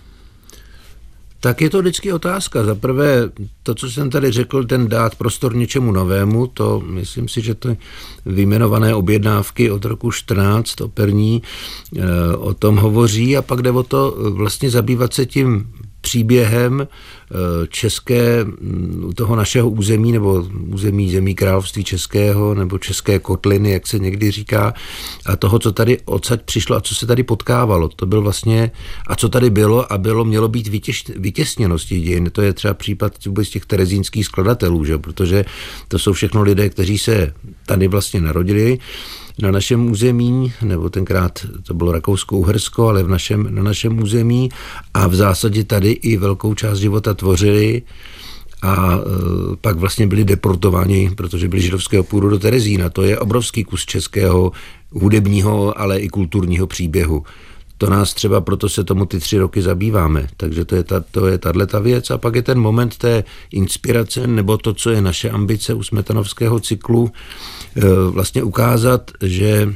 Tak 1.42 1.62
je 1.62 1.70
to 1.70 1.80
vždycky 1.80 2.14
otázka. 2.14 2.64
Za 2.64 2.76
prvé, 2.76 3.30
to, 3.64 3.76
co 3.76 3.92
jsem 3.92 4.10
tady 4.10 4.32
řekl, 4.32 4.64
ten 4.64 4.88
dát 4.88 5.16
prostor 5.16 5.56
něčemu 5.56 5.92
novému, 5.92 6.48
to 6.48 6.80
myslím 6.86 7.28
si, 7.28 7.42
že 7.42 7.56
to 7.56 7.76
vyjmenované 8.26 8.96
objednávky 8.96 9.72
od 9.72 9.86
roku 9.86 10.12
14 10.12 10.82
operní 10.82 11.42
eh, 11.98 12.02
o 12.38 12.54
tom 12.54 12.78
hovoří 12.78 13.38
a 13.38 13.42
pak 13.42 13.62
jde 13.62 13.72
o 13.72 13.84
to 13.84 14.16
vlastně 14.30 14.70
zabývat 14.70 15.14
se 15.14 15.26
tím 15.26 15.74
příběhem 16.02 16.82
eh, 16.82 17.36
české, 17.68 18.44
mm, 18.44 19.12
toho 19.16 19.36
našeho 19.36 19.70
území, 19.70 20.12
nebo 20.12 20.46
území 20.68 21.12
zemí 21.12 21.36
království 21.36 21.84
českého, 21.84 22.56
nebo 22.56 22.78
české 22.78 23.20
kotliny, 23.20 23.72
jak 23.72 23.88
se 23.88 24.00
někdy 24.00 24.32
říká, 24.32 24.74
a 25.26 25.36
toho, 25.36 25.60
co 25.60 25.72
tady 25.72 25.98
odsaď 26.06 26.42
přišlo 26.42 26.76
a 26.76 26.82
co 26.82 26.96
se 26.96 27.08
tady 27.08 27.24
potkávalo. 27.24 27.88
To 27.88 28.06
byl 28.06 28.22
vlastně, 28.22 28.72
a 29.08 29.16
co 29.16 29.30
tady 29.30 29.50
bylo 29.50 29.94
a 29.94 29.98
bylo, 29.98 30.26
mělo 30.26 30.48
být 30.48 30.68
vytěž, 30.68 31.04
vytěsněno 31.16 31.80
z 31.80 31.86
těch 31.86 32.04
dějin. 32.04 32.30
To 32.32 32.42
je 32.42 32.54
třeba 32.54 32.74
případ 32.74 33.26
vůbec 33.26 33.50
těch 33.50 33.66
terezínských 33.66 34.26
skladatelů, 34.26 34.86
že? 34.86 34.98
protože 34.98 35.46
to 35.88 36.00
jsou 36.00 36.14
všechno 36.14 36.42
lidé, 36.42 36.70
kteří 36.70 36.98
se 36.98 37.34
tady 37.66 37.88
vlastně 37.88 38.22
narodili 38.22 38.80
na 39.42 39.52
našem 39.52 39.92
území, 39.92 40.54
nebo 40.62 40.90
tenkrát 40.90 41.46
to 41.64 41.74
bylo 41.74 41.92
Rakousko-Uhersko, 41.92 42.88
ale 42.88 43.04
v 43.04 43.08
našem, 43.08 43.56
na 43.56 43.64
našem 43.64 44.04
území 44.04 44.50
a 44.94 45.08
v 45.08 45.16
zásadě 45.16 45.64
tady 45.64 45.92
i 45.92 46.18
velkou 46.18 46.54
část 46.54 46.80
života 46.80 47.14
tvořili 47.14 47.82
a 48.62 48.96
e, 48.96 49.56
pak 49.62 49.78
vlastně 49.78 50.08
byli 50.08 50.24
deportováni, 50.24 51.12
protože 51.18 51.48
byli 51.48 51.62
židovského 51.62 52.04
půdu 52.04 52.30
do 52.30 52.40
Terezína. 52.40 52.90
To 52.90 53.02
je 53.02 53.20
obrovský 53.20 53.64
kus 53.64 53.86
českého 53.86 54.52
hudebního, 54.92 55.80
ale 55.80 56.00
i 56.00 56.10
kulturního 56.10 56.68
příběhu. 56.68 57.24
To 57.82 57.90
nás 57.90 58.14
třeba, 58.14 58.42
proto 58.42 58.70
se 58.70 58.84
tomu 58.84 59.06
ty 59.06 59.20
tři 59.20 59.38
roky 59.38 59.62
zabýváme. 59.62 60.28
Takže 60.38 60.66
to 60.66 60.76
je, 60.76 60.84
ta, 60.84 61.04
to 61.12 61.28
je 61.28 61.38
tato 61.38 61.82
věc. 61.82 62.12
A 62.12 62.18
pak 62.18 62.36
je 62.36 62.42
ten 62.42 62.60
moment 62.60 62.98
té 62.98 63.24
inspirace, 63.52 64.28
nebo 64.28 64.58
to, 64.58 64.74
co 64.74 64.90
je 64.90 65.02
naše 65.02 65.30
ambice 65.30 65.74
u 65.74 65.84
Smetanovského 65.84 66.60
cyklu, 66.60 67.12
e, 67.76 67.82
vlastně 68.12 68.44
ukázat, 68.44 69.12
že 69.22 69.74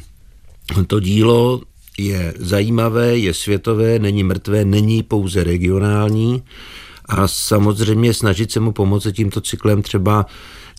to 0.87 0.99
dílo 0.99 1.61
je 1.97 2.33
zajímavé, 2.39 3.17
je 3.17 3.33
světové, 3.33 3.99
není 3.99 4.23
mrtvé, 4.23 4.65
není 4.65 5.03
pouze 5.03 5.43
regionální 5.43 6.43
a 7.05 7.27
samozřejmě 7.27 8.13
snažit 8.13 8.51
se 8.51 8.59
mu 8.59 8.71
pomoci 8.71 9.13
tímto 9.13 9.41
cyklem 9.41 9.81
třeba 9.81 10.25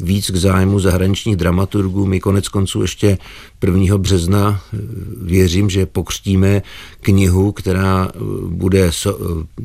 víc 0.01 0.31
k 0.31 0.37
zájmu 0.37 0.81
zahraničních 0.81 1.37
dramaturgů. 1.37 2.07
My 2.07 2.21
konec 2.21 2.49
konců 2.49 2.83
ještě 2.83 3.19
1. 3.67 3.99
března 3.99 4.61
eh, 4.61 4.79
věřím, 5.23 5.71
že 5.71 5.87
pokřtíme 5.87 6.63
knihu, 7.01 7.53
která 7.53 8.09
eh, 8.09 8.19
bude 8.49 8.91
eh, 9.07 9.11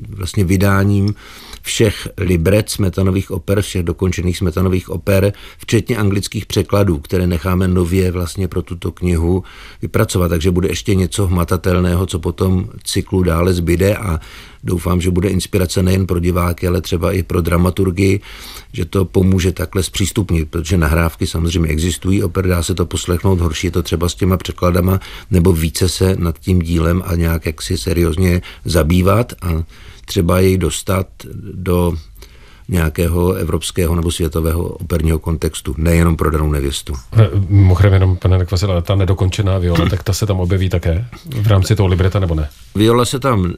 vlastně 0.10 0.44
vydáním 0.44 1.16
všech 1.62 2.08
libret 2.18 2.70
smetanových 2.70 3.32
oper, 3.32 3.62
všech 3.62 3.84
dokončených 3.84 4.38
smetanových 4.38 4.90
oper, 4.90 5.34
včetně 5.58 5.98
anglických 5.98 6.46
překladů, 6.46 6.98
které 6.98 7.28
necháme 7.28 7.68
nově 7.68 8.12
vlastně 8.12 8.48
pro 8.48 8.62
tuto 8.62 8.92
knihu 8.92 9.44
vypracovat. 9.82 10.30
Takže 10.30 10.52
bude 10.52 10.68
ještě 10.68 10.96
něco 10.96 11.28
hmatatelného, 11.28 12.06
co 12.06 12.20
potom 12.20 12.70
cyklu 12.84 13.24
dále 13.24 13.54
zbyde 13.54 13.98
a 13.98 14.20
doufám, 14.64 15.02
že 15.02 15.12
bude 15.12 15.30
inspirace 15.30 15.84
nejen 15.84 16.08
pro 16.08 16.20
diváky, 16.20 16.68
ale 16.68 16.82
třeba 16.82 17.12
i 17.12 17.24
pro 17.24 17.42
dramaturgy, 17.42 18.20
že 18.74 18.86
to 18.86 19.06
pomůže 19.06 19.52
takhle 19.52 19.84
zpřístupnit, 19.84 20.21
protože 20.24 20.78
nahrávky 20.78 21.28
samozřejmě 21.28 21.70
existují, 21.70 22.24
oper 22.24 22.48
dá 22.48 22.64
se 22.64 22.76
to 22.76 22.86
poslechnout, 22.86 23.40
horší 23.40 23.68
je 23.68 23.72
to 23.72 23.84
třeba 23.84 24.10
s 24.10 24.16
těma 24.16 24.38
překladama, 24.38 25.00
nebo 25.32 25.54
více 25.54 25.90
se 25.90 26.16
nad 26.20 26.40
tím 26.40 26.62
dílem 26.62 27.04
a 27.06 27.16
nějak 27.16 27.46
jaksi 27.46 27.78
seriózně 27.78 28.42
zabývat 28.66 29.34
a 29.42 29.64
třeba 30.06 30.40
jej 30.40 30.58
dostat 30.58 31.08
do 31.54 31.94
nějakého 32.72 33.34
evropského 33.34 33.96
nebo 33.96 34.12
světového 34.12 34.64
operního 34.64 35.20
kontextu, 35.20 35.76
nejenom 35.78 36.16
pro 36.16 36.32
danou 36.32 36.52
nevěstu. 36.52 36.94
Eh, 37.18 37.30
mimochodem 37.50 37.94
jenom, 37.94 38.18
pane 38.18 38.38
Nekvasila, 38.38 38.82
ta 38.82 38.96
nedokončená 38.96 39.58
viola, 39.58 39.90
tak 39.90 40.04
ta 40.04 40.14
se 40.14 40.26
tam 40.26 40.40
objeví 40.40 40.70
také 40.70 41.06
v 41.42 41.48
rámci 41.48 41.76
toho 41.76 41.88
libreta 41.88 42.20
nebo 42.20 42.36
ne? 42.36 42.50
Viola 42.76 43.06
se 43.06 43.20
tam 43.20 43.46
e, 43.46 43.54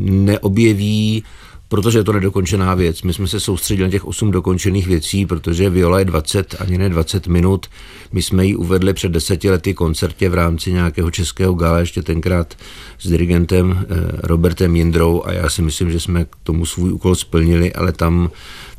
neobjeví 0.00 1.24
protože 1.68 1.98
je 1.98 2.04
to 2.04 2.12
nedokončená 2.12 2.74
věc. 2.74 3.02
My 3.02 3.12
jsme 3.12 3.28
se 3.28 3.40
soustředili 3.40 3.88
na 3.88 3.90
těch 3.90 4.04
8 4.04 4.30
dokončených 4.30 4.86
věcí, 4.86 5.26
protože 5.26 5.70
Viola 5.70 5.98
je 5.98 6.04
20, 6.04 6.54
ani 6.58 6.78
ne 6.78 6.88
20 6.88 7.26
minut. 7.26 7.66
My 8.12 8.22
jsme 8.22 8.46
ji 8.46 8.56
uvedli 8.56 8.94
před 8.94 9.12
deseti 9.12 9.50
lety 9.50 9.74
koncertě 9.74 10.28
v 10.28 10.34
rámci 10.34 10.72
nějakého 10.72 11.10
českého 11.10 11.54
gala, 11.54 11.78
ještě 11.78 12.02
tenkrát 12.02 12.54
s 12.98 13.08
dirigentem 13.08 13.78
eh, 13.78 13.86
Robertem 14.22 14.76
Jindrou 14.76 15.22
a 15.24 15.32
já 15.32 15.50
si 15.50 15.62
myslím, 15.62 15.90
že 15.90 16.00
jsme 16.00 16.24
k 16.24 16.36
tomu 16.42 16.66
svůj 16.66 16.92
úkol 16.92 17.14
splnili, 17.14 17.72
ale 17.72 17.92
tam 17.92 18.30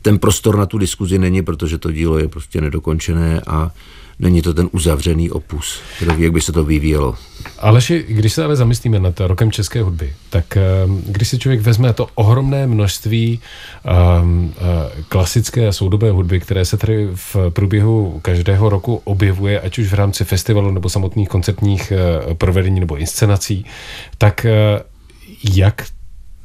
ten 0.02 0.20
prostor 0.20 0.58
na 0.58 0.66
tu 0.66 0.78
diskuzi 0.78 1.20
není, 1.20 1.42
protože 1.42 1.78
to 1.78 1.92
dílo 1.92 2.18
je 2.18 2.28
prostě 2.28 2.62
nedokončené 2.62 3.42
a 3.48 3.72
není 4.20 4.42
to 4.42 4.54
ten 4.54 4.70
uzavřený 4.72 5.32
opus, 5.32 5.80
kdo 6.00 6.16
ví, 6.16 6.24
jak 6.24 6.32
by 6.32 6.42
se 6.42 6.52
to 6.52 6.64
vyvíjelo. 6.64 7.16
Aleši, 7.60 8.06
když 8.08 8.34
se 8.34 8.44
ale 8.44 8.56
zamyslíme 8.56 9.00
nad 9.00 9.20
rokem 9.20 9.52
české 9.52 9.82
hudby, 9.82 10.14
tak 10.30 10.58
ehm, 10.58 11.02
když 11.06 11.28
si 11.28 11.40
člověk 11.40 11.62
vezme 11.62 11.94
to 11.94 12.08
ohromné 12.16 12.68
množství 12.68 13.40
um, 14.22 14.54
klasické 15.10 15.68
a 15.68 15.72
soudobé 15.72 16.12
hudby, 16.12 16.40
které 16.40 16.66
se 16.66 16.78
tady 16.78 17.08
v 17.14 17.36
průběhu 17.50 18.20
každého 18.22 18.70
roku 18.70 19.02
objevuje, 19.04 19.60
ať 19.60 19.78
už 19.78 19.88
v 19.88 19.94
rámci 19.94 20.26
festivalu 20.26 20.72
nebo 20.72 20.90
samotných 20.90 21.30
koncertních 21.30 21.94
uh, 22.28 22.34
provedení 22.34 22.80
nebo 22.80 22.96
inscenací, 22.96 23.66
tak 24.18 24.46
jak 25.56 25.86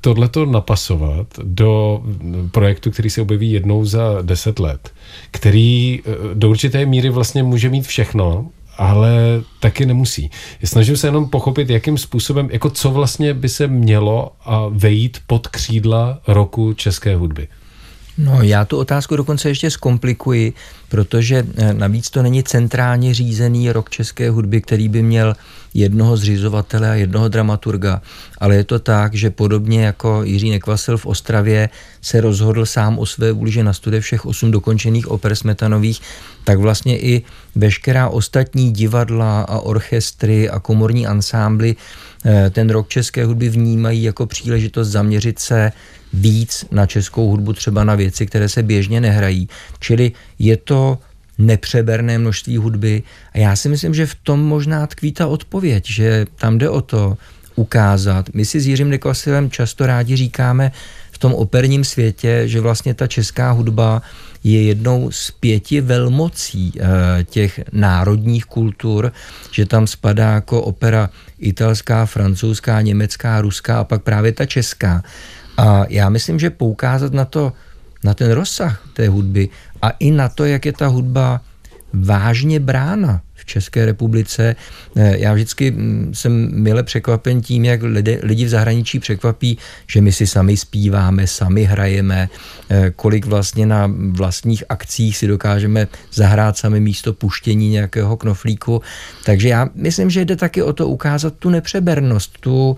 tohleto 0.03 0.47
napasovat 0.47 1.27
do 1.43 2.03
projektu, 2.51 2.91
který 2.91 3.11
se 3.11 3.23
objeví 3.23 3.53
jednou 3.53 3.85
za 3.85 4.23
deset 4.23 4.59
let, 4.59 4.93
který 5.31 6.01
eh, 6.01 6.35
do 6.35 6.51
určité 6.51 6.87
míry 6.87 7.11
vlastně 7.11 7.43
může 7.43 7.69
mít 7.69 7.87
všechno, 7.87 8.49
ale 8.79 9.43
taky 9.61 9.87
nemusí. 9.87 10.31
Snažím 10.65 10.97
se 10.97 11.07
jenom 11.07 11.29
pochopit, 11.29 11.71
jakým 11.71 11.99
způsobem, 11.99 12.49
jako 12.53 12.71
co 12.71 12.91
vlastně 12.91 13.35
by 13.35 13.49
se 13.49 13.67
mělo 13.67 14.33
a 14.45 14.67
vejít 14.71 15.19
pod 15.27 15.49
křídla 15.49 16.21
roku 16.27 16.73
české 16.73 17.17
hudby. 17.17 17.49
No, 18.19 18.43
já 18.43 18.65
tu 18.65 18.79
otázku 18.79 19.17
dokonce 19.17 19.49
ještě 19.49 19.71
zkomplikuji, 19.71 20.53
protože 20.89 21.47
eh, 21.57 21.75
navíc 21.75 22.11
to 22.11 22.23
není 22.23 22.43
centrálně 22.43 23.15
řízený 23.15 23.73
rok 23.73 23.91
české 23.91 24.31
hudby, 24.31 24.61
který 24.61 24.89
by 24.89 25.03
měl 25.03 25.37
jednoho 25.75 26.17
zřizovatele 26.17 26.91
a 26.91 26.95
jednoho 26.95 27.29
dramaturga, 27.29 28.03
ale 28.39 28.57
je 28.57 28.65
to 28.65 28.79
tak, 28.79 29.15
že 29.15 29.31
podobně 29.31 29.85
jako 29.85 30.23
Jiří 30.25 30.51
Nekvasil 30.51 30.99
v 30.99 31.07
Ostravě 31.07 31.69
se 32.01 32.21
rozhodl 32.21 32.67
sám 32.67 32.99
o 32.99 33.07
své 33.07 33.33
vůli, 33.33 33.51
že 33.51 33.65
nastuduje 33.65 34.01
všech 34.01 34.27
osm 34.27 34.51
dokončených 34.51 35.09
oper 35.09 35.35
smetanových, 35.35 36.01
tak 36.45 36.59
vlastně 36.59 36.99
i 36.99 37.23
veškerá 37.55 38.09
ostatní 38.09 38.73
divadla 38.73 39.43
a 39.43 39.59
orchestry 39.59 40.51
a 40.51 40.59
komorní 40.59 41.07
ansámbly 41.07 41.77
ten 42.51 42.71
rok 42.71 42.89
české 42.89 43.25
hudby 43.25 43.49
vnímají 43.49 44.03
jako 44.03 44.27
příležitost 44.27 44.89
zaměřit 44.89 45.39
se 45.39 45.73
víc 46.13 46.67
na 46.71 46.87
českou 46.87 47.29
hudbu, 47.29 47.53
třeba 47.53 47.85
na 47.85 47.95
věci, 47.95 48.27
které 48.27 48.49
se 48.49 48.63
běžně 48.63 49.01
nehrají. 49.01 49.49
Čili 49.81 50.13
je 50.39 50.57
to 50.57 50.99
nepřeberné 51.39 52.19
množství 52.19 52.57
hudby 52.57 53.03
a 53.33 53.39
já 53.39 53.57
si 53.57 53.69
myslím, 53.69 53.95
že 53.95 54.07
v 54.07 54.15
tom 54.15 54.41
možná 54.41 54.87
tkví 54.87 55.13
ta 55.13 55.27
odpověď, 55.27 55.85
že 55.87 56.27
tam 56.37 56.59
jde 56.59 56.69
o 56.69 56.81
to 56.81 57.17
ukázat. 57.55 58.31
My 58.35 58.45
si 58.45 58.61
s 58.61 58.67
Jiřím 58.67 58.91
Nekvasilem 58.91 59.51
často 59.51 59.87
rádi 59.87 60.17
říkáme 60.17 60.73
v 61.11 61.19
tom 61.19 61.35
operním 61.35 61.85
světě, 61.85 62.43
že 62.47 62.61
vlastně 62.61 62.95
ta 62.95 63.07
česká 63.07 63.51
hudba 63.51 64.03
je 64.45 64.63
jednou 64.63 65.11
z 65.11 65.31
pěti 65.31 65.81
velmocí 65.81 66.73
eh, 66.77 67.25
těch 67.25 67.61
národních 67.73 68.45
kultur, 68.45 69.13
že 69.51 69.67
tam 69.67 69.87
spadá 69.87 70.33
jako 70.33 70.63
opera 70.63 71.11
italská, 71.39 72.07
francouzská, 72.07 72.81
německá, 72.81 73.41
ruská 73.41 73.81
a 73.81 73.85
pak 73.85 74.03
právě 74.03 74.33
ta 74.33 74.47
česká. 74.47 75.03
A 75.57 75.85
já 75.89 76.09
myslím, 76.09 76.39
že 76.39 76.51
poukázat 76.51 77.13
na 77.13 77.25
to, 77.25 77.53
na 78.05 78.15
ten 78.15 78.31
rozsah 78.31 78.89
té 78.93 79.09
hudby 79.09 79.49
a 79.83 79.91
i 79.91 80.11
na 80.11 80.29
to, 80.29 80.45
jak 80.45 80.67
je 80.67 80.73
ta 80.73 80.87
hudba 80.87 81.41
vážně 81.93 82.61
brána 82.61 83.21
České 83.53 83.87
republice. 83.87 84.57
Eh, 84.97 85.19
já 85.19 85.35
vždycky 85.35 85.71
mm, 85.71 86.11
jsem 86.15 86.63
mile 86.63 86.83
překvapen 86.83 87.41
tím, 87.41 87.65
jak 87.65 87.83
lidi, 87.83 88.19
lidi 88.23 88.45
v 88.45 88.49
zahraničí 88.49 88.99
překvapí, 88.99 89.59
že 89.87 90.01
my 90.01 90.13
si 90.13 90.27
sami 90.27 90.57
zpíváme, 90.57 91.27
sami 91.27 91.65
hrajeme, 91.65 92.29
eh, 92.29 92.91
kolik 92.97 93.27
vlastně 93.27 93.67
na 93.67 93.93
vlastních 94.11 94.65
akcích 94.69 95.17
si 95.17 95.27
dokážeme 95.27 95.89
zahrát 96.13 96.57
sami 96.57 96.81
místo 96.81 97.13
puštění 97.13 97.69
nějakého 97.69 98.17
knoflíku. 98.17 98.81
Takže 99.25 99.49
já 99.49 99.69
myslím, 99.75 100.11
že 100.11 100.25
jde 100.25 100.37
taky 100.37 100.63
o 100.63 100.73
to 100.73 100.89
ukázat 100.89 101.35
tu 101.37 101.51
nepřebernost, 101.51 102.39
tu 102.41 102.77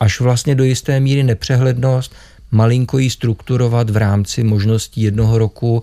až 0.00 0.20
vlastně 0.20 0.54
do 0.54 0.64
jisté 0.64 1.00
míry 1.00 1.22
nepřehlednost, 1.22 2.14
malinko 2.50 2.98
ji 2.98 3.10
strukturovat 3.10 3.90
v 3.90 3.96
rámci 3.96 4.42
možností 4.42 5.02
jednoho 5.02 5.38
roku 5.38 5.82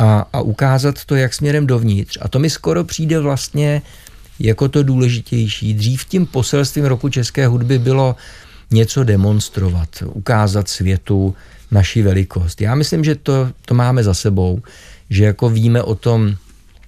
a, 0.00 0.26
a 0.32 0.40
ukázat 0.40 1.04
to 1.04 1.16
jak 1.16 1.34
směrem 1.34 1.66
dovnitř. 1.66 2.18
A 2.20 2.28
to 2.28 2.38
mi 2.38 2.50
skoro 2.50 2.84
přijde 2.84 3.20
vlastně 3.20 3.82
jako 4.38 4.68
to 4.68 4.82
důležitější. 4.82 5.74
Dřív 5.74 6.04
tím 6.04 6.26
poselstvím 6.26 6.84
roku 6.84 7.08
české 7.08 7.46
hudby 7.46 7.78
bylo 7.78 8.16
něco 8.70 9.04
demonstrovat, 9.04 9.88
ukázat 10.06 10.68
světu 10.68 11.34
naši 11.70 12.02
velikost. 12.02 12.60
Já 12.60 12.74
myslím, 12.74 13.04
že 13.04 13.14
to, 13.14 13.48
to 13.64 13.74
máme 13.74 14.02
za 14.02 14.14
sebou, 14.14 14.62
že 15.10 15.24
jako 15.24 15.48
víme 15.50 15.82
o 15.82 15.94
tom, 15.94 16.34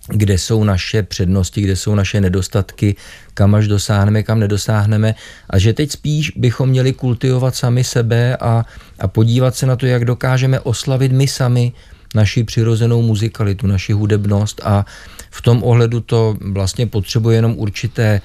kde 0.09 0.39
jsou 0.39 0.65
naše 0.65 1.03
přednosti, 1.03 1.63
kde 1.63 1.77
jsou 1.77 1.95
naše 1.95 2.21
nedostatky, 2.21 2.97
kam 3.35 3.55
až 3.55 3.69
dosáhneme, 3.69 4.23
kam 4.23 4.41
nedosáhneme 4.41 5.15
a 5.51 5.59
že 5.59 5.73
teď 5.73 5.91
spíš 5.91 6.33
bychom 6.37 6.69
měli 6.69 6.93
kultivovat 6.93 7.55
sami 7.55 7.85
sebe 7.85 8.37
a, 8.37 8.65
a 8.99 9.09
podívat 9.09 9.55
se 9.57 9.67
na 9.67 9.77
to, 9.77 9.87
jak 9.87 10.05
dokážeme 10.05 10.61
oslavit 10.61 11.13
my 11.13 11.29
sami 11.29 11.73
naši 12.15 12.45
přirozenou 12.45 13.03
muzikalitu, 13.03 13.67
naši 13.67 13.93
hudebnost 13.93 14.61
a 14.65 14.87
v 15.31 15.43
tom 15.43 15.63
ohledu 15.63 16.01
to 16.01 16.37
vlastně 16.41 16.87
potřebuje 16.87 17.37
jenom 17.37 17.55
určité 17.59 18.21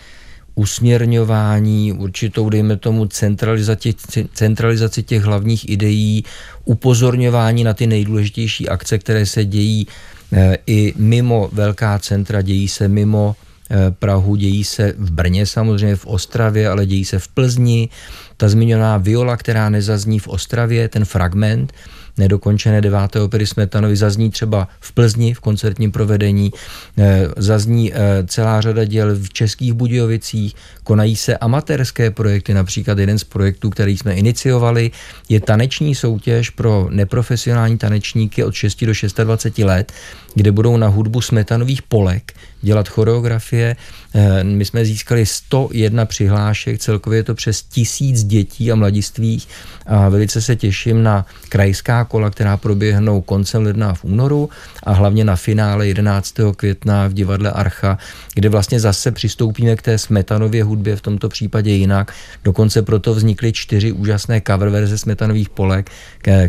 usměrňování, 0.57 1.93
určitou, 1.93 2.49
dejme 2.49 2.77
tomu, 2.77 3.05
centralizaci, 3.05 3.95
centralizaci 4.33 5.03
těch 5.03 5.23
hlavních 5.23 5.69
ideí, 5.69 6.23
upozorňování 6.65 7.63
na 7.63 7.73
ty 7.73 7.87
nejdůležitější 7.87 8.69
akce, 8.69 8.97
které 8.97 9.25
se 9.25 9.45
dějí 9.45 9.87
eh, 10.33 10.57
i 10.67 10.93
mimo 10.97 11.49
velká 11.53 11.99
centra, 11.99 12.41
dějí 12.41 12.67
se 12.67 12.87
mimo 12.87 13.35
eh, 13.69 13.91
Prahu, 13.91 14.35
dějí 14.35 14.63
se 14.63 14.93
v 14.97 15.11
Brně 15.11 15.45
samozřejmě, 15.45 15.95
v 15.95 16.05
Ostravě, 16.05 16.69
ale 16.69 16.85
dějí 16.85 17.05
se 17.05 17.19
v 17.19 17.27
Plzni. 17.27 17.89
Ta 18.37 18.49
zmiňovaná 18.49 18.97
viola, 18.97 19.37
která 19.37 19.69
nezazní 19.69 20.19
v 20.19 20.27
Ostravě, 20.27 20.89
ten 20.89 21.05
fragment, 21.05 21.73
nedokončené 22.17 22.81
deváté 22.81 23.21
opery 23.21 23.47
Smetanovi. 23.47 23.95
Zazní 23.95 24.31
třeba 24.31 24.67
v 24.79 24.91
Plzni 24.91 25.33
v 25.33 25.39
koncertním 25.39 25.91
provedení, 25.91 26.51
eh, 26.97 27.27
zazní 27.37 27.93
eh, 27.93 27.97
celá 28.27 28.61
řada 28.61 28.85
děl 28.85 29.15
v 29.15 29.29
Českých 29.29 29.73
Budějovicích, 29.73 30.55
konají 30.83 31.15
se 31.15 31.37
amatérské 31.37 32.11
projekty, 32.11 32.53
například 32.53 32.97
jeden 32.97 33.19
z 33.19 33.23
projektů, 33.23 33.69
který 33.69 33.97
jsme 33.97 34.13
iniciovali, 34.13 34.91
je 35.29 35.39
taneční 35.39 35.95
soutěž 35.95 36.49
pro 36.49 36.87
neprofesionální 36.89 37.77
tanečníky 37.77 38.43
od 38.43 38.53
6 38.53 38.85
do 38.85 38.93
26 39.23 39.65
let, 39.65 39.91
kde 40.35 40.51
budou 40.51 40.77
na 40.77 40.87
hudbu 40.87 41.21
smetanových 41.21 41.81
polek 41.81 42.33
dělat 42.67 42.89
choreografie. 42.89 43.75
Eh, 44.13 44.43
my 44.43 44.65
jsme 44.65 44.85
získali 44.85 45.25
101 45.25 46.05
přihlášek, 46.05 46.79
celkově 46.79 47.19
je 47.19 47.23
to 47.23 47.35
přes 47.35 47.63
tisíc 47.63 48.23
dětí 48.23 48.71
a 48.71 48.75
mladistvých 48.75 49.47
a 49.85 50.09
velice 50.09 50.41
se 50.41 50.55
těším 50.55 51.03
na 51.03 51.25
krajská 51.49 52.03
kola, 52.03 52.29
která 52.29 52.57
proběhnou 52.57 53.21
koncem 53.21 53.63
ledna 53.63 53.93
v 53.93 54.03
únoru 54.03 54.49
a 54.83 54.91
hlavně 54.93 55.23
na 55.23 55.35
finále 55.35 55.87
11. 55.87 56.33
května 56.55 57.07
v 57.07 57.13
divadle 57.13 57.51
Archa, 57.51 57.97
kde 58.33 58.49
vlastně 58.49 58.79
zase 58.79 59.11
přistoupíme 59.11 59.75
k 59.75 59.81
té 59.81 59.97
smetanově 59.97 60.63
hudbě, 60.63 60.95
v 60.95 61.01
tomto 61.01 61.29
případě 61.29 61.71
jinak. 61.71 62.13
Dokonce 62.43 62.81
proto 62.81 63.13
vznikly 63.13 63.53
čtyři 63.53 63.91
úžasné 63.91 64.41
cover 64.47 64.69
verze 64.69 64.97
smetanových 64.97 65.49
polek, 65.49 65.89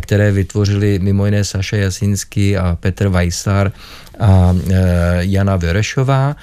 které 0.01 0.31
vytvořili 0.31 0.99
mimo 0.99 1.25
jiné 1.25 1.43
Saša 1.43 1.77
Jasinsky 1.77 2.57
a 2.57 2.77
Petr 2.79 3.07
Weissar 3.07 3.71
a 4.19 4.55
e, 4.69 4.75
Jana 5.19 5.55
Verešová. 5.55 6.35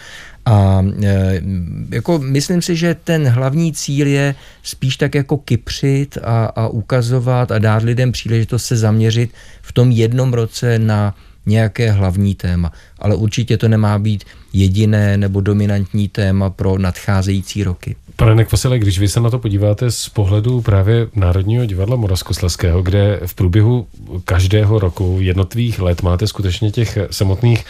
A 0.47 0.85
e, 1.03 1.43
jako 1.91 2.19
myslím 2.19 2.63
si, 2.63 2.77
že 2.77 2.97
ten 3.05 3.29
hlavní 3.29 3.73
cíl 3.73 4.07
je 4.07 4.35
spíš 4.63 4.97
tak 4.97 5.15
jako 5.15 5.37
kypřit 5.37 6.19
a, 6.23 6.45
a 6.47 6.69
ukazovat 6.69 7.53
a 7.53 7.59
dát 7.59 7.83
lidem 7.83 8.13
příležitost 8.13 8.65
se 8.65 8.77
zaměřit 8.77 9.31
v 9.63 9.73
tom 9.73 9.91
jednom 9.91 10.33
roce 10.33 10.79
na 10.79 11.15
nějaké 11.47 11.91
hlavní 11.91 12.35
téma. 12.35 12.73
Ale 12.99 13.17
určitě 13.17 13.57
to 13.57 13.69
nemá 13.69 13.99
být 13.99 14.25
jediné 14.53 15.17
nebo 15.17 15.41
dominantní 15.41 16.09
téma 16.09 16.51
pro 16.51 16.79
nadcházející 16.79 17.65
roky. 17.65 17.97
Pane 18.17 18.35
Nekvasile, 18.35 18.79
když 18.79 18.99
vy 18.99 19.09
se 19.09 19.21
na 19.21 19.31
to 19.31 19.39
podíváte 19.39 19.91
z 19.91 20.09
pohledu 20.09 20.61
právě 20.61 21.09
Národního 21.15 21.67
divadla 21.67 21.97
Moravskoslezského, 21.97 22.83
kde 22.83 23.21
v 23.27 23.35
průběhu 23.35 23.87
každého 24.25 24.79
roku 24.79 25.19
jednotlivých 25.21 25.81
let 25.81 26.03
máte 26.03 26.27
skutečně 26.27 26.71
těch 26.71 26.99
samotných 27.11 27.65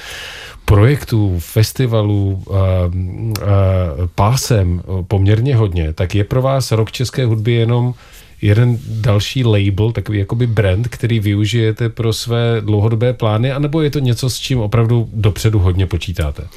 projektů, 0.64 1.36
festivalů, 1.38 2.42
a, 2.50 2.56
a, 2.56 2.88
pásem 4.14 4.82
poměrně 5.08 5.56
hodně, 5.56 5.92
tak 5.92 6.14
je 6.14 6.24
pro 6.24 6.42
vás 6.42 6.72
rok 6.72 6.92
české 6.92 7.24
hudby 7.24 7.52
jenom 7.52 7.94
jeden 8.42 8.78
další 8.88 9.44
label, 9.44 9.92
takový 9.92 10.18
jakoby 10.18 10.46
brand, 10.46 10.88
který 10.88 11.20
využijete 11.20 11.88
pro 11.88 12.12
své 12.12 12.60
dlouhodobé 12.60 13.12
plány, 13.12 13.52
anebo 13.52 13.80
je 13.80 13.90
to 13.90 13.98
něco, 13.98 14.30
s 14.30 14.38
čím 14.38 14.58
opravdu 14.58 15.08
dopředu 15.12 15.58
hodně 15.58 15.86
počítáte? 15.86 16.48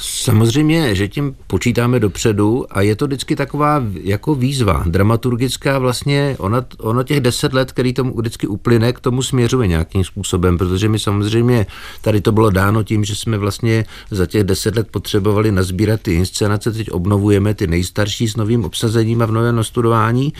Samozřejmě, 0.00 0.94
že 0.94 1.08
tím 1.08 1.36
počítáme 1.46 2.00
dopředu 2.00 2.66
a 2.70 2.80
je 2.80 2.96
to 2.96 3.06
vždycky 3.06 3.36
taková 3.36 3.82
jako 4.02 4.34
výzva 4.34 4.84
dramaturgická 4.86 5.78
vlastně, 5.78 6.36
ono, 6.38 6.64
ono 6.78 7.02
těch 7.02 7.20
deset 7.20 7.52
let, 7.52 7.72
který 7.72 7.92
tomu 7.92 8.14
vždycky 8.16 8.46
uplyne, 8.46 8.92
k 8.92 9.00
tomu 9.00 9.22
směřuje 9.22 9.68
nějakým 9.68 10.04
způsobem, 10.04 10.58
protože 10.58 10.88
my 10.88 10.98
samozřejmě, 10.98 11.66
tady 12.00 12.20
to 12.20 12.32
bylo 12.32 12.50
dáno 12.50 12.82
tím, 12.82 13.04
že 13.04 13.14
jsme 13.14 13.38
vlastně 13.38 13.84
za 14.10 14.26
těch 14.26 14.44
deset 14.44 14.76
let 14.76 14.88
potřebovali 14.90 15.52
nazbírat 15.52 16.00
ty 16.00 16.14
inscenace, 16.14 16.72
teď 16.72 16.90
obnovujeme 16.90 17.54
ty 17.54 17.66
nejstarší 17.66 18.28
s 18.28 18.36
novým 18.36 18.64
obsazením 18.64 19.22
a 19.22 19.26
v 19.26 19.32
novém 19.32 19.56
nastudování, 19.56 20.32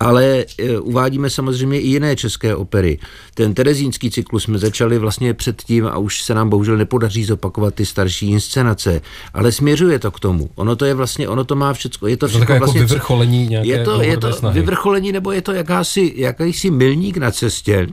ale 0.00 0.44
e, 0.58 0.78
uvádíme 0.78 1.30
samozřejmě 1.30 1.80
i 1.80 1.86
jiné 1.86 2.16
české 2.16 2.56
opery. 2.56 2.98
Ten 3.34 3.54
terezínský 3.54 4.10
cyklus 4.10 4.42
jsme 4.42 4.58
začali 4.58 4.98
vlastně 4.98 5.34
předtím 5.34 5.86
a 5.86 5.98
už 5.98 6.22
se 6.22 6.34
nám 6.34 6.50
bohužel 6.50 6.76
nepodaří 6.76 7.24
zopakovat 7.24 7.74
ty 7.74 7.86
starší 7.86 8.30
inscenace 8.30 8.79
kombinace, 8.80 9.00
ale 9.34 9.52
směřuje 9.52 9.98
to 9.98 10.10
k 10.10 10.20
tomu. 10.20 10.50
Ono 10.54 10.76
to 10.76 10.84
je 10.84 10.94
vlastně, 10.94 11.28
ono 11.28 11.44
to 11.44 11.56
má 11.56 11.72
všechno. 11.72 12.08
Je 12.08 12.16
to, 12.16 12.28
všechno 12.28 12.46
to 12.46 12.52
jako 12.52 12.64
vlastně, 12.64 12.80
vyvrcholení 12.80 13.46
nějaké 13.46 13.68
je 13.68 13.84
to, 13.84 14.02
je 14.02 14.16
to 14.16 14.32
snahy. 14.32 14.60
vyvrcholení, 14.60 15.12
nebo 15.12 15.32
je 15.32 15.42
to 15.42 15.52
jakási, 15.52 16.12
jakýsi 16.16 16.70
milník 16.70 17.16
na 17.16 17.30
cestě, 17.30 17.88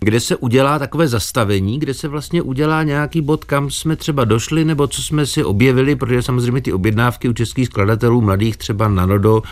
kde 0.00 0.20
se 0.20 0.36
udělá 0.36 0.78
takové 0.78 1.08
zastavení, 1.08 1.78
kde 1.78 1.94
se 1.94 2.08
vlastně 2.08 2.42
udělá 2.42 2.82
nějaký 2.82 3.20
bod, 3.20 3.44
kam 3.44 3.70
jsme 3.70 3.96
třeba 3.96 4.24
došli, 4.24 4.64
nebo 4.64 4.86
co 4.86 5.02
jsme 5.02 5.26
si 5.26 5.44
objevili, 5.44 5.96
protože 5.96 6.22
samozřejmě 6.22 6.60
ty 6.60 6.72
objednávky 6.72 7.28
u 7.28 7.32
českých 7.32 7.66
skladatelů 7.66 8.20
mladých 8.20 8.56
třeba 8.56 8.88
na 8.88 9.06
Nodo 9.06 9.42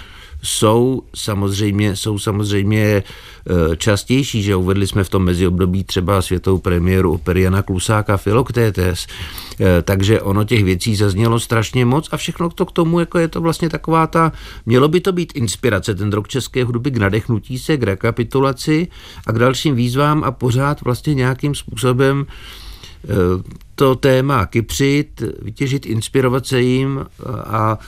jsou 0.42 1.02
samozřejmě, 1.14 1.96
jsou 1.96 2.18
samozřejmě 2.18 2.82
e, 2.82 3.02
častější, 3.76 4.42
že 4.42 4.56
uvedli 4.56 4.86
jsme 4.86 5.04
v 5.04 5.08
tom 5.08 5.24
meziobdobí 5.24 5.84
třeba 5.84 6.22
světovou 6.22 6.58
premiéru 6.58 7.12
opery 7.12 7.42
Jana 7.42 7.62
Klusáka 7.62 8.16
Filoktétes, 8.16 9.06
e, 9.60 9.82
takže 9.82 10.20
ono 10.20 10.44
těch 10.44 10.64
věcí 10.64 10.96
zaznělo 10.96 11.40
strašně 11.40 11.84
moc 11.84 12.08
a 12.12 12.16
všechno 12.16 12.50
to 12.50 12.66
k 12.66 12.72
tomu, 12.72 13.00
jako 13.00 13.18
je 13.18 13.28
to 13.28 13.40
vlastně 13.40 13.68
taková 13.68 14.06
ta, 14.06 14.32
mělo 14.66 14.88
by 14.88 15.00
to 15.00 15.12
být 15.12 15.32
inspirace, 15.34 15.94
ten 15.94 16.10
rok 16.10 16.28
české 16.28 16.64
hudby 16.64 16.90
k 16.90 16.96
nadechnutí 16.96 17.58
se, 17.58 17.76
k 17.76 17.82
rekapitulaci 17.82 18.88
a 19.26 19.32
k 19.32 19.38
dalším 19.38 19.74
výzvám 19.74 20.24
a 20.24 20.30
pořád 20.30 20.80
vlastně 20.80 21.14
nějakým 21.14 21.54
způsobem 21.54 22.26
e, 23.04 23.08
to 23.74 23.94
téma 23.94 24.46
kypřit, 24.46 25.22
vytěžit, 25.42 25.86
inspirovat 25.86 26.46
se 26.46 26.60
jim 26.60 27.06
a 27.44 27.78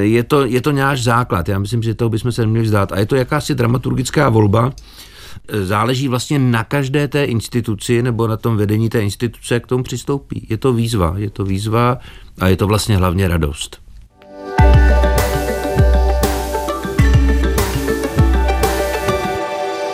je 0.00 0.22
to, 0.22 0.44
je 0.44 0.60
to 0.60 0.72
náš 0.72 1.02
základ. 1.02 1.48
Já 1.48 1.58
myslím, 1.58 1.82
že 1.82 1.94
toho 1.94 2.08
bychom 2.08 2.32
se 2.32 2.42
neměli 2.42 2.64
vzdát. 2.64 2.92
A 2.92 2.98
je 2.98 3.06
to 3.06 3.16
jakási 3.16 3.54
dramaturgická 3.54 4.28
volba. 4.28 4.72
Záleží 5.62 6.08
vlastně 6.08 6.38
na 6.38 6.64
každé 6.64 7.08
té 7.08 7.24
instituci 7.24 8.02
nebo 8.02 8.26
na 8.26 8.36
tom 8.36 8.56
vedení 8.56 8.88
té 8.88 9.00
instituce, 9.00 9.54
jak 9.54 9.64
k 9.64 9.66
tomu 9.66 9.82
přistoupí. 9.82 10.46
Je 10.50 10.56
to 10.56 10.72
výzva, 10.72 11.14
je 11.16 11.30
to 11.30 11.44
výzva 11.44 11.98
a 12.40 12.48
je 12.48 12.56
to 12.56 12.66
vlastně 12.66 12.96
hlavně 12.96 13.28
radost. 13.28 13.80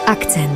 Akcent. 0.07 0.54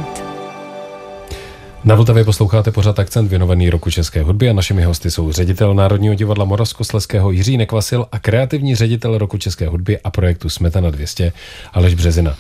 Na 1.88 1.94
Vltavě 1.94 2.24
posloucháte 2.24 2.70
pořád 2.70 2.98
akcent 2.98 3.30
věnovaný 3.30 3.70
roku 3.70 3.90
české 3.90 4.22
hudby 4.22 4.50
a 4.50 4.52
našimi 4.52 4.84
hosty 4.84 5.10
jsou 5.10 5.32
ředitel 5.32 5.74
Národního 5.74 6.14
divadla 6.14 6.44
Moravskosleského 6.44 7.30
Jiří 7.30 7.56
Nekvasil 7.56 8.06
a 8.12 8.18
kreativní 8.18 8.74
ředitel 8.74 9.18
roku 9.18 9.38
české 9.38 9.68
hudby 9.68 9.98
a 10.04 10.10
projektu 10.10 10.48
Smetana 10.48 10.90
200 10.90 11.32
Aleš 11.72 11.94
Březina. 11.94 12.36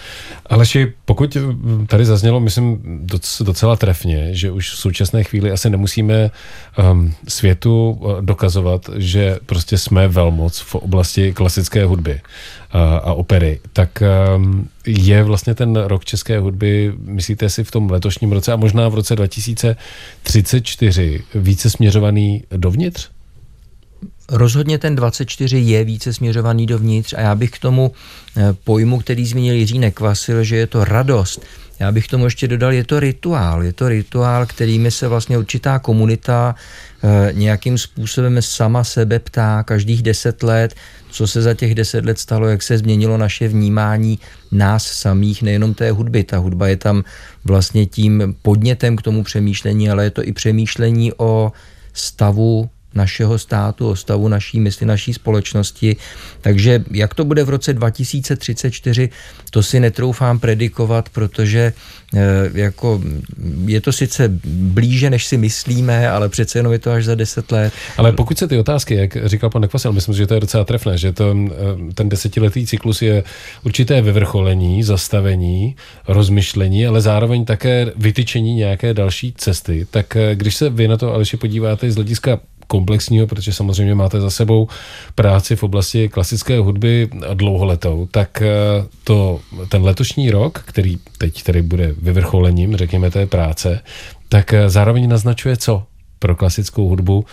Aleši, 0.46 0.92
pokud 1.04 1.36
tady 1.86 2.04
zaznělo, 2.04 2.40
myslím, 2.40 2.80
docela 3.40 3.76
trefně, 3.76 4.34
že 4.34 4.50
už 4.50 4.70
v 4.72 4.78
současné 4.78 5.24
chvíli 5.24 5.50
asi 5.50 5.70
nemusíme 5.70 6.30
um, 6.92 7.14
světu 7.28 7.90
uh, 7.90 8.22
dokazovat, 8.22 8.90
že 8.96 9.38
prostě 9.46 9.78
jsme 9.78 10.08
velmoc 10.08 10.58
v 10.58 10.74
oblasti 10.74 11.32
klasické 11.32 11.84
hudby 11.84 12.20
a, 12.70 12.96
a 12.96 13.12
opery, 13.12 13.60
tak 13.72 14.02
um, 14.36 14.68
je 14.86 15.22
vlastně 15.22 15.54
ten 15.54 15.76
rok 15.76 16.04
české 16.04 16.38
hudby, 16.38 16.92
myslíte 16.98 17.50
si 17.50 17.64
v 17.64 17.70
tom 17.70 17.90
letošním 17.90 18.32
roce 18.32 18.52
a 18.52 18.56
možná 18.56 18.88
v 18.88 18.94
roce 18.94 19.16
2034 19.16 21.20
více 21.34 21.70
směřovaný 21.70 22.44
dovnitř? 22.50 23.08
Rozhodně 24.30 24.78
ten 24.78 24.96
24 24.96 25.58
je 25.58 25.84
více 25.84 26.12
směřovaný 26.12 26.66
dovnitř 26.66 27.12
a 27.12 27.20
já 27.20 27.34
bych 27.34 27.50
k 27.50 27.58
tomu 27.58 27.92
eh, 28.36 28.52
pojmu, 28.64 28.98
který 28.98 29.26
zmínil 29.26 29.54
Jiří 29.54 29.78
Nekvasil, 29.78 30.44
že 30.44 30.56
je 30.56 30.66
to 30.66 30.84
radost, 30.84 31.40
já 31.80 31.92
bych 31.92 32.08
tomu 32.08 32.24
ještě 32.24 32.48
dodal, 32.48 32.72
je 32.72 32.84
to 32.84 33.00
rituál. 33.00 33.62
Je 33.62 33.72
to 33.72 33.88
rituál, 33.88 34.46
kterými 34.46 34.90
se 34.90 35.08
vlastně 35.08 35.38
určitá 35.38 35.78
komunita 35.78 36.54
e, 37.02 37.32
nějakým 37.32 37.78
způsobem 37.78 38.42
sama 38.42 38.84
sebe 38.84 39.18
ptá 39.18 39.62
každých 39.62 40.02
deset 40.02 40.42
let, 40.42 40.74
co 41.10 41.26
se 41.26 41.42
za 41.42 41.54
těch 41.54 41.74
deset 41.74 42.04
let 42.04 42.18
stalo, 42.18 42.48
jak 42.48 42.62
se 42.62 42.78
změnilo 42.78 43.16
naše 43.16 43.48
vnímání 43.48 44.18
nás 44.52 44.86
samých, 44.86 45.42
nejenom 45.42 45.74
té 45.74 45.90
hudby. 45.90 46.24
Ta 46.24 46.38
hudba 46.38 46.68
je 46.68 46.76
tam 46.76 47.04
vlastně 47.44 47.86
tím 47.86 48.36
podnětem 48.42 48.96
k 48.96 49.02
tomu 49.02 49.22
přemýšlení, 49.22 49.90
ale 49.90 50.04
je 50.04 50.10
to 50.10 50.24
i 50.24 50.32
přemýšlení 50.32 51.12
o 51.16 51.52
stavu 51.92 52.70
našeho 52.98 53.38
státu, 53.38 53.88
o 53.88 53.96
stavu 53.96 54.28
naší 54.28 54.60
mysli, 54.60 54.86
naší 54.86 55.14
společnosti. 55.14 55.96
Takže 56.40 56.84
jak 56.90 57.14
to 57.14 57.24
bude 57.24 57.44
v 57.44 57.48
roce 57.48 57.72
2034, 57.72 59.10
to 59.50 59.62
si 59.62 59.80
netroufám 59.80 60.38
predikovat, 60.38 61.08
protože 61.08 61.72
eh, 62.14 62.20
jako 62.54 63.00
je 63.66 63.80
to 63.80 63.92
sice 63.92 64.28
blíže, 64.44 65.10
než 65.10 65.26
si 65.26 65.36
myslíme, 65.36 66.10
ale 66.10 66.28
přece 66.28 66.58
jenom 66.58 66.72
je 66.72 66.78
to 66.78 66.90
až 66.90 67.04
za 67.04 67.14
deset 67.14 67.52
let. 67.52 67.72
Ale 67.96 68.12
pokud 68.12 68.38
se 68.38 68.48
ty 68.48 68.58
otázky, 68.58 68.94
jak 68.94 69.16
říkal 69.26 69.50
pan 69.50 69.62
Nekvasil, 69.62 69.92
myslím, 69.92 70.14
že 70.14 70.26
to 70.26 70.34
je 70.34 70.40
docela 70.40 70.64
trefné, 70.64 70.98
že 70.98 71.12
to, 71.12 71.36
eh, 71.36 71.92
ten 71.94 72.08
desetiletý 72.08 72.66
cyklus 72.66 73.02
je 73.02 73.24
určité 73.64 74.02
vyvrcholení, 74.02 74.82
zastavení, 74.82 75.76
rozmyšlení, 76.08 76.86
ale 76.86 77.00
zároveň 77.00 77.44
také 77.44 77.92
vytyčení 77.96 78.54
nějaké 78.54 78.94
další 78.94 79.32
cesty. 79.32 79.86
Tak 79.90 80.16
eh, 80.16 80.34
když 80.34 80.54
se 80.54 80.70
vy 80.70 80.88
na 80.88 80.96
to, 80.96 81.14
Aleši, 81.14 81.36
podíváte 81.36 81.90
z 81.90 81.94
hlediska 81.94 82.40
komplexního, 82.68 83.26
protože 83.26 83.52
samozřejmě 83.52 83.94
máte 83.94 84.20
za 84.20 84.30
sebou 84.30 84.68
práci 85.14 85.56
v 85.56 85.62
oblasti 85.62 86.08
klasické 86.08 86.58
hudby 86.58 87.08
dlouholetou, 87.34 88.08
tak 88.10 88.42
eh, 88.42 88.48
to, 89.04 89.40
ten 89.68 89.82
letošní 89.82 90.30
rok, 90.30 90.62
který 90.66 90.98
teď 91.18 91.42
tedy 91.42 91.62
bude 91.62 91.94
vyvrcholením, 92.02 92.76
řekněme, 92.76 93.10
té 93.10 93.26
práce, 93.26 93.80
tak 94.28 94.52
eh, 94.52 94.70
zároveň 94.70 95.08
naznačuje 95.08 95.56
co 95.56 95.82
pro 96.18 96.36
klasickou 96.36 96.88
hudbu 96.88 97.24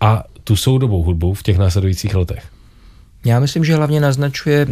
a 0.00 0.24
tu 0.44 0.56
soudobou 0.56 1.02
hudbu 1.02 1.34
v 1.34 1.42
těch 1.42 1.58
následujících 1.58 2.14
letech? 2.14 2.44
Já 3.24 3.40
myslím, 3.40 3.64
že 3.64 3.74
hlavně 3.74 4.00
naznačuje 4.00 4.66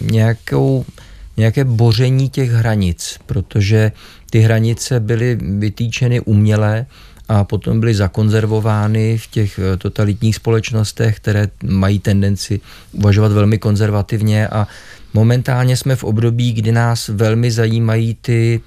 nějakou, 0.00 0.84
nějaké 1.36 1.64
boření 1.64 2.28
těch 2.28 2.50
hranic, 2.50 3.18
protože 3.26 3.92
ty 4.30 4.40
hranice 4.40 5.00
byly 5.00 5.38
vytýčeny 5.40 6.20
uměle, 6.20 6.86
a 7.28 7.44
potom 7.44 7.80
byly 7.80 7.94
zakonzervovány 7.94 9.18
v 9.18 9.26
těch 9.26 9.58
eh, 9.58 9.76
totalitních 9.76 10.36
společnostech, 10.36 11.16
které 11.16 11.48
mají 11.64 11.98
tendenci 11.98 12.60
uvažovat 12.92 13.32
velmi 13.32 13.58
konzervativně 13.58 14.48
a 14.48 14.66
momentálně 15.14 15.76
jsme 15.76 15.96
v 15.96 16.04
období, 16.04 16.52
kdy 16.52 16.72
nás 16.72 17.08
velmi 17.08 17.50
zajímají 17.50 18.16
ty 18.20 18.60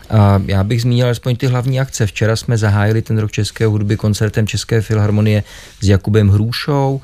A 0.10 0.42
já 0.46 0.64
bych 0.64 0.82
zmínil 0.82 1.06
alespoň 1.06 1.36
ty 1.36 1.48
hlavní 1.48 1.80
akce. 1.80 2.08
Včera 2.08 2.36
jsme 2.36 2.58
zahájili 2.58 3.02
ten 3.02 3.18
Rok 3.18 3.32
české 3.32 3.66
hudby 3.66 3.98
koncertem 3.98 4.48
České 4.48 4.82
filharmonie 4.82 5.44
s 5.82 5.88
Jakubem 5.88 6.30
Hrůšou. 6.30 7.02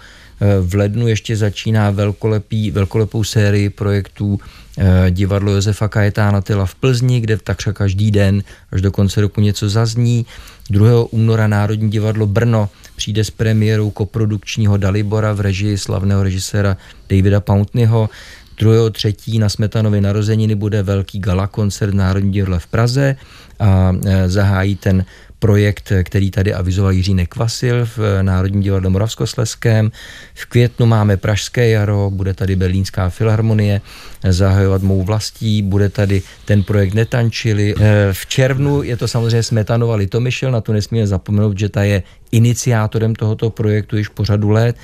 V 0.62 0.76
lednu 0.76 1.08
ještě 1.08 1.38
začíná 1.38 1.92
velkolepý, 1.92 2.72
velkolepou 2.72 3.24
sérii 3.24 3.70
projektů 3.70 4.40
eh, 4.78 5.12
divadlo 5.12 5.52
Josefa 5.52 5.88
Kajetána 5.88 6.42
Tyla 6.42 6.66
v 6.66 6.76
Plzni, 6.76 7.20
kde 7.20 7.38
takřka 7.38 7.74
každý 7.74 8.12
den 8.12 8.44
až 8.72 8.82
do 8.82 8.92
konce 8.92 9.22
roku 9.22 9.42
něco 9.42 9.70
zazní. 9.70 10.26
2. 10.70 11.14
února 11.14 11.48
Národní 11.48 11.90
divadlo 11.90 12.28
Brno 12.28 12.70
přijde 12.96 13.24
s 13.24 13.30
premiérou 13.32 13.90
koprodukčního 13.90 14.78
Dalibora 14.78 15.34
v 15.34 15.40
režii 15.40 15.78
slavného 15.78 16.24
režiséra 16.24 16.78
Davida 17.10 17.40
Pountneyho. 17.40 18.10
2. 18.58 18.90
třetí 18.90 19.40
na 19.40 19.50
Smetanově 19.50 20.02
narozeniny 20.02 20.56
bude 20.56 20.84
velký 20.84 21.20
gala 21.20 21.48
koncert 21.48 21.94
Národní 21.94 22.32
divadle 22.32 22.60
v 22.60 22.68
Praze 22.68 23.16
a 23.60 23.96
e, 24.06 24.30
zahájí 24.30 24.76
ten 24.76 25.06
projekt, 25.46 25.92
který 26.04 26.32
tady 26.32 26.54
avizoval 26.54 26.92
Jiří 26.92 27.14
Nekvasil 27.14 27.86
v 27.86 28.00
Národním 28.22 28.62
divadle 28.62 28.90
Moravskosleském. 28.90 29.92
V 30.34 30.46
květnu 30.46 30.86
máme 30.86 31.18
Pražské 31.18 31.70
jaro, 31.70 32.10
bude 32.10 32.34
tady 32.34 32.56
Berlínská 32.56 33.10
filharmonie 33.10 33.82
zahajovat 34.30 34.82
mou 34.82 35.04
vlastí, 35.04 35.62
bude 35.62 35.90
tady 35.90 36.22
ten 36.46 36.64
projekt 36.64 36.94
Netančili. 36.94 37.76
Eh, 37.78 38.10
v 38.14 38.26
červnu 38.26 38.84
je 38.84 38.98
to 38.98 39.08
samozřejmě 39.08 39.44
Smetanova 39.44 39.96
Litomyšl, 39.96 40.52
na 40.52 40.62
to 40.62 40.74
nesmíme 40.74 41.08
zapomenout, 41.08 41.60
že 41.60 41.70
ta 41.70 41.84
je 41.84 42.04
iniciátorem 42.32 43.16
tohoto 43.16 43.50
projektu 43.50 43.98
již 43.98 44.08
po 44.08 44.26
řadu 44.26 44.50
let. 44.50 44.76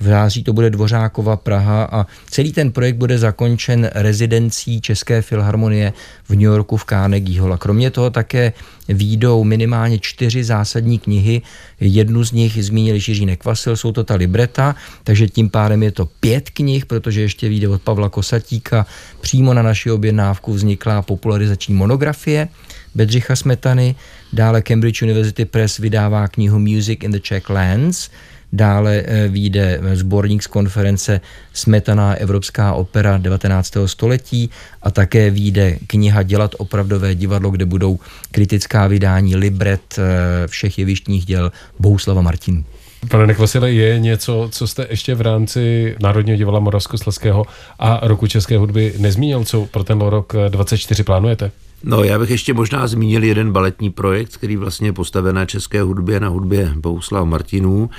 V 0.00 0.04
září 0.04 0.44
to 0.44 0.52
bude 0.52 0.70
Dvořákova 0.70 1.36
Praha 1.36 1.84
a 1.84 2.06
celý 2.30 2.52
ten 2.52 2.72
projekt 2.72 2.96
bude 2.96 3.18
zakončen 3.18 3.90
rezidencí 3.94 4.80
České 4.80 5.22
filharmonie 5.22 5.92
v 6.28 6.30
New 6.30 6.40
Yorku 6.40 6.76
v 6.76 6.84
Carnegie 6.84 7.40
Hall. 7.40 7.52
A 7.52 7.58
kromě 7.58 7.90
toho 7.90 8.10
také 8.10 8.52
výjdou 8.88 9.44
minimálně 9.44 9.98
čtyři 9.98 10.44
zásadní 10.44 10.98
knihy. 10.98 11.42
Jednu 11.80 12.24
z 12.24 12.32
nich 12.32 12.64
zmínil 12.64 12.94
Jiří 12.94 13.26
Nekvasil, 13.26 13.76
jsou 13.76 13.92
to 13.92 14.04
ta 14.04 14.14
libreta, 14.14 14.74
takže 15.04 15.28
tím 15.28 15.50
pádem 15.50 15.82
je 15.82 15.92
to 15.92 16.06
pět 16.20 16.50
knih, 16.50 16.86
protože 16.86 17.20
ještě 17.20 17.48
vyjde 17.48 17.68
od 17.68 17.82
Pavla 17.82 18.08
Kosatíka. 18.08 18.86
Přímo 19.20 19.54
na 19.54 19.62
naši 19.62 19.90
objednávku 19.90 20.52
vznikla 20.52 21.02
popularizační 21.02 21.74
monografie 21.74 22.48
Bedřicha 22.94 23.36
Smetany. 23.36 23.94
Dále 24.32 24.62
Cambridge 24.62 25.02
University 25.02 25.44
Press 25.44 25.78
vydává 25.78 26.28
knihu 26.28 26.58
Music 26.58 26.98
in 27.02 27.10
the 27.10 27.18
Czech 27.18 27.50
Lands, 27.50 28.10
Dále 28.52 29.02
eh, 29.06 29.28
vyjde 29.28 29.80
sborník 29.94 30.42
z 30.42 30.46
konference 30.46 31.20
Smetaná 31.52 32.14
Evropská 32.14 32.72
opera 32.72 33.18
19. 33.18 33.72
století 33.86 34.50
a 34.82 34.90
také 34.90 35.30
vyjde 35.30 35.78
kniha 35.86 36.22
Dělat 36.22 36.54
opravdové 36.58 37.14
divadlo, 37.14 37.50
kde 37.50 37.64
budou 37.66 37.98
kritická 38.30 38.86
vydání 38.86 39.36
libret 39.36 39.98
eh, 39.98 40.02
všech 40.46 40.78
jevištních 40.78 41.24
děl 41.26 41.52
Bohuslava 41.78 42.22
Martinu. 42.22 42.64
Pane 43.08 43.26
Nekvasile, 43.26 43.72
je 43.72 43.98
něco, 43.98 44.48
co 44.52 44.66
jste 44.66 44.86
ještě 44.90 45.14
v 45.14 45.20
rámci 45.20 45.96
Národního 46.00 46.36
divadla 46.36 46.60
Moravskoslezského 46.60 47.46
a 47.78 48.00
roku 48.02 48.26
české 48.26 48.58
hudby 48.58 48.94
nezmínil, 48.98 49.44
co 49.44 49.66
pro 49.66 49.84
ten 49.84 50.00
rok 50.00 50.32
24 50.48 51.02
plánujete? 51.02 51.50
No, 51.84 52.04
já 52.04 52.18
bych 52.18 52.30
ještě 52.30 52.54
možná 52.54 52.86
zmínil 52.86 53.24
jeden 53.24 53.52
baletní 53.52 53.90
projekt, 53.90 54.36
který 54.36 54.56
vlastně 54.56 54.88
je 54.88 54.92
postaven 54.92 55.34
na 55.34 55.46
české 55.46 55.82
hudbě, 55.82 56.20
na 56.20 56.28
hudbě 56.28 56.72
Bouslav 56.76 57.26
Martinů. 57.26 57.90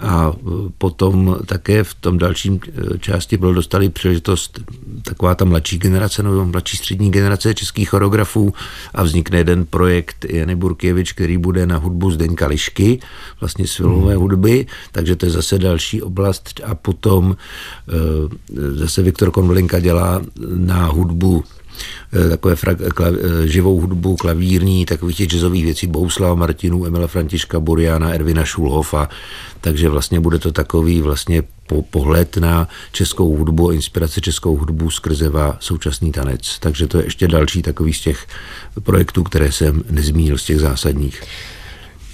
A 0.00 0.32
e, 0.32 0.50
potom 0.78 1.36
také 1.46 1.84
v 1.84 1.94
tom 1.94 2.18
dalším 2.18 2.60
e, 2.94 2.98
části 2.98 3.36
byl 3.36 3.54
dostali 3.54 3.88
příležitost 3.88 4.60
taková 5.02 5.34
ta 5.34 5.44
mladší 5.44 5.78
generace, 5.78 6.22
nebo 6.22 6.44
mladší 6.44 6.76
střední 6.76 7.10
generace 7.10 7.54
českých 7.54 7.88
choreografů. 7.88 8.54
A 8.94 9.02
vznikne 9.02 9.38
jeden 9.38 9.66
projekt 9.66 10.24
Jany 10.28 10.56
Burkěvič, 10.56 11.12
který 11.12 11.38
bude 11.38 11.66
na 11.66 11.76
hudbu 11.76 12.10
Zdeňka 12.10 12.46
Lišky, 12.46 13.00
vlastně 13.40 13.66
z 13.66 13.74
filmové 13.74 14.14
mm. 14.14 14.20
hudby, 14.20 14.66
takže 14.92 15.16
to 15.16 15.26
je 15.26 15.32
zase 15.32 15.58
další 15.58 16.02
oblast. 16.02 16.60
A 16.64 16.74
potom 16.74 17.36
e, 17.88 17.94
zase 18.74 19.02
Viktor 19.02 19.30
Konvlinka 19.30 19.80
dělá 19.80 20.22
na 20.56 20.86
hudbu 20.86 21.44
takové 22.30 22.54
fra- 22.54 22.92
klav, 22.94 23.14
eh, 23.14 23.48
živou 23.48 23.80
hudbu, 23.80 24.16
klavírní, 24.16 24.86
takových 24.86 25.16
těch 25.16 25.28
jazzových 25.28 25.64
věcí, 25.64 25.86
Bouslava 25.86 26.34
Martinů, 26.34 26.86
Emila 26.86 27.06
Františka 27.06 27.60
Buriana, 27.60 28.14
Ervina 28.14 28.44
Šulhofa, 28.44 29.08
takže 29.60 29.88
vlastně 29.88 30.20
bude 30.20 30.38
to 30.38 30.52
takový 30.52 31.00
vlastně 31.00 31.42
po, 31.66 31.82
pohled 31.82 32.36
na 32.36 32.68
českou 32.92 33.36
hudbu, 33.36 33.70
inspirace 33.70 34.20
českou 34.20 34.56
hudbu 34.56 34.90
skrze 34.90 35.30
současný 35.60 36.12
tanec. 36.12 36.58
Takže 36.60 36.86
to 36.86 36.98
je 36.98 37.04
ještě 37.04 37.28
další 37.28 37.62
takový 37.62 37.92
z 37.92 38.00
těch 38.00 38.26
projektů, 38.82 39.22
které 39.22 39.52
jsem 39.52 39.82
nezmínil, 39.90 40.38
z 40.38 40.44
těch 40.44 40.60
zásadních. 40.60 41.22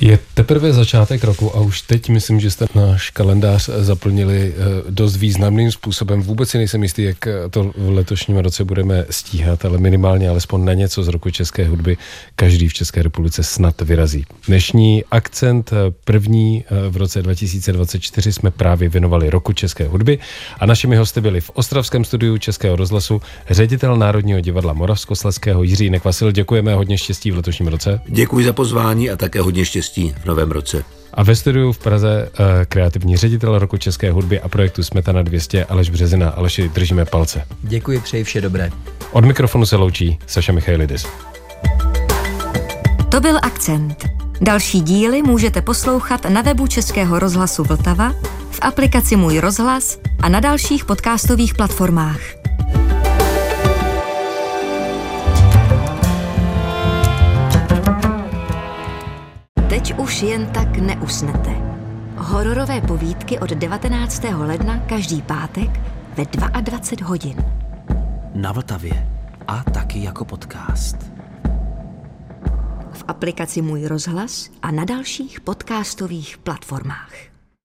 Je 0.01 0.19
teprve 0.35 0.73
začátek 0.73 1.25
roku 1.25 1.57
a 1.57 1.61
už 1.61 1.83
teď 1.83 2.09
myslím, 2.09 2.41
že 2.41 2.51
jste 2.51 2.67
náš 2.75 3.11
kalendář 3.11 3.69
zaplnili 3.69 4.55
eh, 4.57 4.91
dost 4.91 5.17
významným 5.17 5.73
způsobem. 5.73 6.23
Vůbec 6.23 6.49
si 6.49 6.59
nejsem 6.59 6.83
jistý, 6.83 7.03
jak 7.03 7.29
to 7.51 7.73
v 7.77 7.89
letošním 7.89 8.37
roce 8.37 8.65
budeme 8.65 9.05
stíhat, 9.11 9.65
ale 9.65 9.79
minimálně 9.79 10.29
alespoň 10.29 10.65
na 10.65 10.75
něco 10.75 11.03
z 11.03 11.09
roku 11.09 11.31
české 11.31 11.69
hudby 11.69 11.97
každý 12.37 12.69
v 12.69 12.75
České 12.75 13.03
republice 13.03 13.43
snad 13.43 13.81
vyrazí. 13.81 14.27
Dnešní 14.47 15.05
akcent 15.11 15.73
eh, 15.73 15.77
první 16.05 16.65
eh, 16.67 16.91
v 16.91 16.97
roce 16.97 17.23
2024 17.23 18.33
jsme 18.33 18.51
právě 18.51 18.89
věnovali 18.89 19.31
roku 19.31 19.53
české 19.53 19.87
hudby 19.89 20.19
a 20.61 20.67
našimi 20.67 20.97
hosty 20.97 21.21
byli 21.21 21.41
v 21.41 21.51
Ostravském 21.51 22.05
studiu 22.05 22.39
Českého 22.39 22.77
rozhlasu 22.77 23.23
ředitel 23.51 23.97
Národního 23.97 24.41
divadla 24.41 24.73
Moravskoslezského 24.73 25.63
Jiří 25.63 25.91
Nekvasil. 25.91 26.33
Děkujeme 26.33 26.75
hodně 26.75 26.99
štěstí 26.99 27.31
v 27.31 27.37
letošním 27.37 27.69
roce. 27.69 28.01
Děkuji 28.07 28.45
za 28.45 28.53
pozvání 28.53 29.11
a 29.11 29.17
také 29.17 29.41
hodně 29.41 29.65
štěstí 29.65 29.84
štěstí 29.85 30.15
v 30.23 30.25
novém 30.25 30.51
roce. 30.51 30.85
A 31.15 31.23
ve 31.23 31.37
studiu 31.37 31.73
v 31.73 31.79
Praze 31.79 32.29
uh, 32.29 32.47
kreativní 32.69 33.17
ředitel 33.17 33.59
roku 33.59 33.77
české 33.77 34.11
hudby 34.11 34.41
a 34.41 34.49
projektu 34.49 34.83
Smetana 34.83 35.23
200 35.23 35.65
Aleš 35.65 35.91
Březina. 35.91 36.31
Aleši, 36.31 36.69
držíme 36.69 37.05
palce. 37.05 37.45
Děkuji, 37.63 38.01
přeji 38.01 38.25
vše 38.25 38.41
dobré. 38.41 38.71
Od 39.13 39.25
mikrofonu 39.25 39.67
se 39.67 39.77
loučí 39.77 40.19
Saša 40.27 40.53
Michailidis. 40.53 41.07
To 43.09 43.21
byl 43.21 43.39
Akcent. 43.43 44.05
Další 44.41 44.81
díly 44.81 45.23
můžete 45.23 45.63
poslouchat 45.63 46.25
na 46.25 46.43
webu 46.43 46.67
Českého 46.67 47.19
rozhlasu 47.19 47.65
Vltava, 47.65 48.13
v 48.51 48.59
aplikaci 48.63 49.17
Můj 49.17 49.39
rozhlas 49.39 49.99
a 50.23 50.29
na 50.29 50.41
dalších 50.41 50.85
podcastových 50.85 51.55
platformách. 51.55 52.44
Teď 59.85 59.99
už 59.99 60.23
jen 60.23 60.47
tak 60.47 60.77
neusnete. 60.77 61.51
Hororové 62.17 62.81
povídky 62.81 63.39
od 63.39 63.51
19. 63.51 64.23
ledna 64.25 64.79
každý 64.79 65.23
pátek 65.23 65.81
ve 66.17 66.25
22 66.61 67.09
hodin. 67.09 67.45
Na 68.35 68.53
Vltavě 68.53 69.09
a 69.47 69.63
taky 69.63 70.03
jako 70.03 70.25
podcast. 70.25 70.97
V 72.93 73.05
aplikaci 73.09 73.63
Můj 73.63 73.87
rozhlas 73.87 74.51
a 74.63 74.71
na 74.71 74.85
dalších 74.85 75.41
podcastových 75.41 76.39
platformách. 76.39 77.34